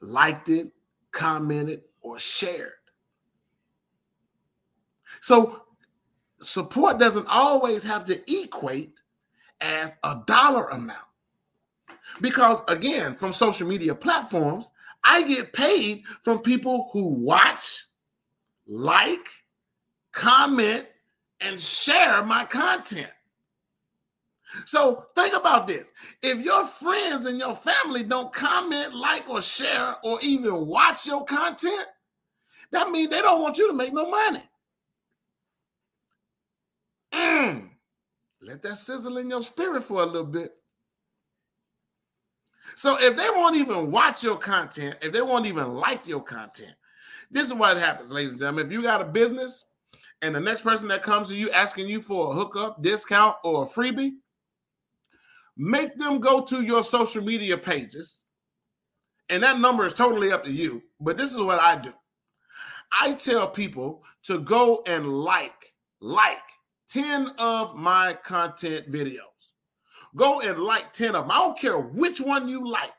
[0.00, 0.72] liked it,
[1.12, 2.72] commented, or shared.
[5.20, 5.62] So
[6.40, 8.94] support doesn't always have to equate
[9.62, 10.98] as a dollar amount.
[12.20, 14.72] Because again, from social media platforms,
[15.04, 17.86] I get paid from people who watch,
[18.66, 19.26] like,
[20.12, 20.86] comment,
[21.40, 23.10] and share my content.
[24.64, 25.92] So think about this.
[26.22, 31.24] If your friends and your family don't comment, like, or share, or even watch your
[31.24, 31.86] content,
[32.72, 34.42] that means they don't want you to make no money.
[37.14, 37.68] Mm.
[38.42, 40.54] Let that sizzle in your spirit for a little bit.
[42.76, 46.74] So if they won't even watch your content, if they won't even like your content,
[47.30, 48.66] this is what happens, ladies and gentlemen.
[48.66, 49.64] If you got a business
[50.22, 53.62] and the next person that comes to you asking you for a hookup, discount, or
[53.62, 54.12] a freebie,
[55.56, 58.24] make them go to your social media pages.
[59.28, 60.82] And that number is totally up to you.
[61.00, 61.92] But this is what I do
[62.98, 66.38] I tell people to go and like, like
[66.88, 69.52] 10 of my content videos.
[70.16, 71.30] Go and like 10 of them.
[71.30, 72.92] I don't care which one you like.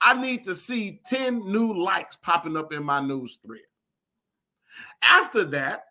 [0.00, 3.62] I need to see 10 new likes popping up in my news thread.
[5.02, 5.84] After that,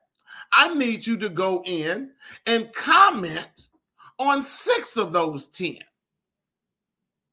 [0.51, 2.11] I need you to go in
[2.45, 3.69] and comment
[4.19, 5.79] on six of those 10.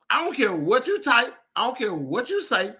[0.09, 2.75] I don't care what you type, I don't care what you say.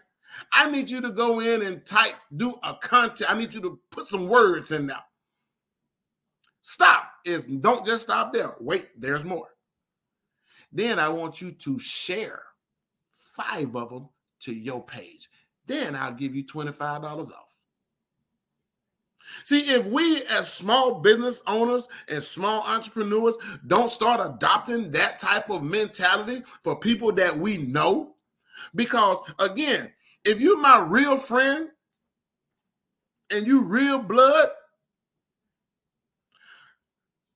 [0.53, 3.31] I need you to go in and type, do a content.
[3.31, 4.97] I need you to put some words in there.
[6.63, 8.55] Stop is don't just stop there.
[8.61, 9.49] Wait, there's more.
[10.73, 12.43] Then I want you to share
[13.15, 14.09] five of them
[14.41, 15.29] to your page.
[15.67, 17.51] Then I'll give you $25 off.
[19.45, 25.51] See, if we as small business owners and small entrepreneurs don't start adopting that type
[25.51, 28.17] of mentality for people that we know,
[28.75, 29.93] because again,
[30.25, 31.69] if you're my real friend
[33.33, 34.49] and you real blood,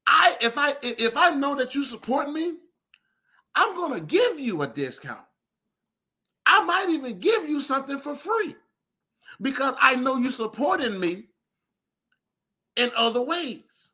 [0.07, 2.55] I if I if I know that you support me,
[3.55, 5.21] I'm gonna give you a discount.
[6.47, 8.55] I might even give you something for free
[9.41, 11.29] because I know you're supporting me
[12.77, 13.91] in other ways.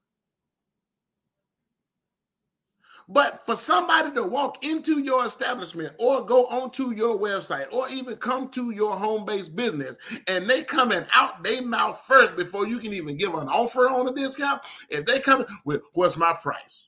[3.13, 8.17] But for somebody to walk into your establishment or go onto your website or even
[8.17, 9.97] come to your home based business
[10.29, 13.89] and they come coming out they mouth first before you can even give an offer
[13.89, 16.87] on a discount, if they come with what's my price?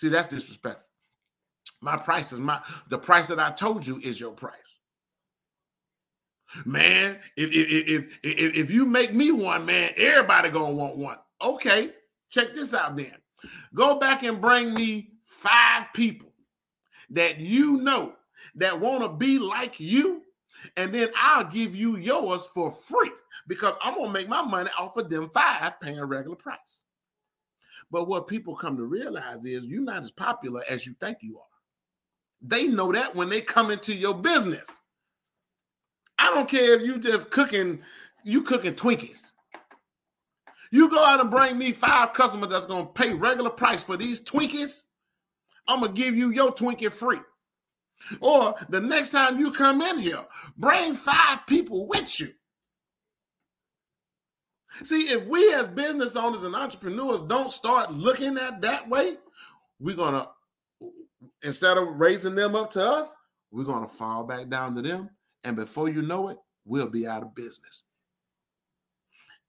[0.00, 0.88] See, that's disrespectful.
[1.82, 4.54] My price is my the price that I told you is your price.
[6.64, 11.18] Man, if if if if, if you make me one, man, everybody gonna want one.
[11.42, 11.90] Okay,
[12.30, 13.12] check this out then.
[13.74, 16.32] Go back and bring me five people
[17.10, 18.14] that you know
[18.54, 20.22] that want to be like you,
[20.78, 23.12] and then I'll give you yours for free
[23.48, 26.84] because I'm gonna make my money off of them five paying regular price.
[27.90, 31.38] But what people come to realize is you're not as popular as you think you
[31.38, 31.44] are.
[32.42, 34.80] They know that when they come into your business.
[36.18, 37.80] I don't care if you just cooking,
[38.24, 39.32] you cooking Twinkies.
[40.70, 44.20] You go out and bring me five customers that's gonna pay regular price for these
[44.20, 44.84] Twinkies.
[45.66, 47.20] I'm gonna give you your Twinkie free.
[48.20, 50.24] Or the next time you come in here,
[50.56, 52.32] bring five people with you.
[54.82, 59.16] See, if we as business owners and entrepreneurs don't start looking at that way,
[59.78, 60.28] we're gonna
[61.42, 63.14] instead of raising them up to us,
[63.50, 65.10] we're gonna fall back down to them,
[65.44, 67.82] and before you know it, we'll be out of business.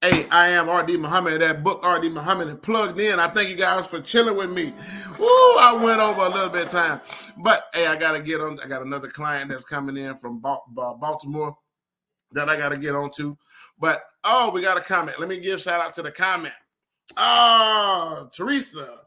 [0.00, 1.40] Hey, I am RD Muhammad.
[1.40, 3.20] That book, RD Muhammad, and plugged in.
[3.20, 4.74] I thank you guys for chilling with me.
[5.16, 7.00] Woo, I went over a little bit of time.
[7.38, 8.58] But hey, I gotta get on.
[8.58, 11.56] I got another client that's coming in from Baltimore
[12.32, 13.38] that I gotta get on to.
[13.78, 15.18] But oh, we got a comment.
[15.18, 16.54] Let me give shout out to the comment.
[17.16, 18.98] Oh, Teresa.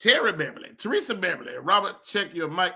[0.00, 0.70] Terry Beverly.
[0.76, 1.54] Teresa Beverly.
[1.58, 2.74] Robert, check your mic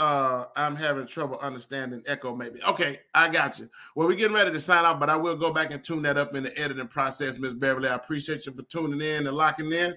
[0.00, 4.50] uh i'm having trouble understanding echo maybe okay i got you well we're getting ready
[4.50, 6.88] to sign off but i will go back and tune that up in the editing
[6.88, 9.94] process miss beverly i appreciate you for tuning in and locking in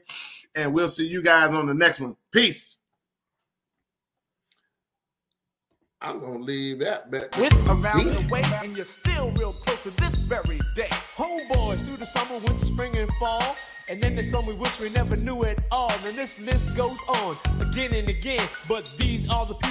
[0.54, 2.77] and we'll see you guys on the next one peace
[6.00, 7.36] I'm gonna leave that back.
[7.38, 10.90] With around the way, and you're still real close to this very day.
[11.16, 13.56] Homeboys through the summer, winter, spring, and fall.
[13.90, 15.92] And then there's some we wish we never knew at all.
[16.06, 18.48] And this list goes on again and again.
[18.68, 19.66] But these are the people.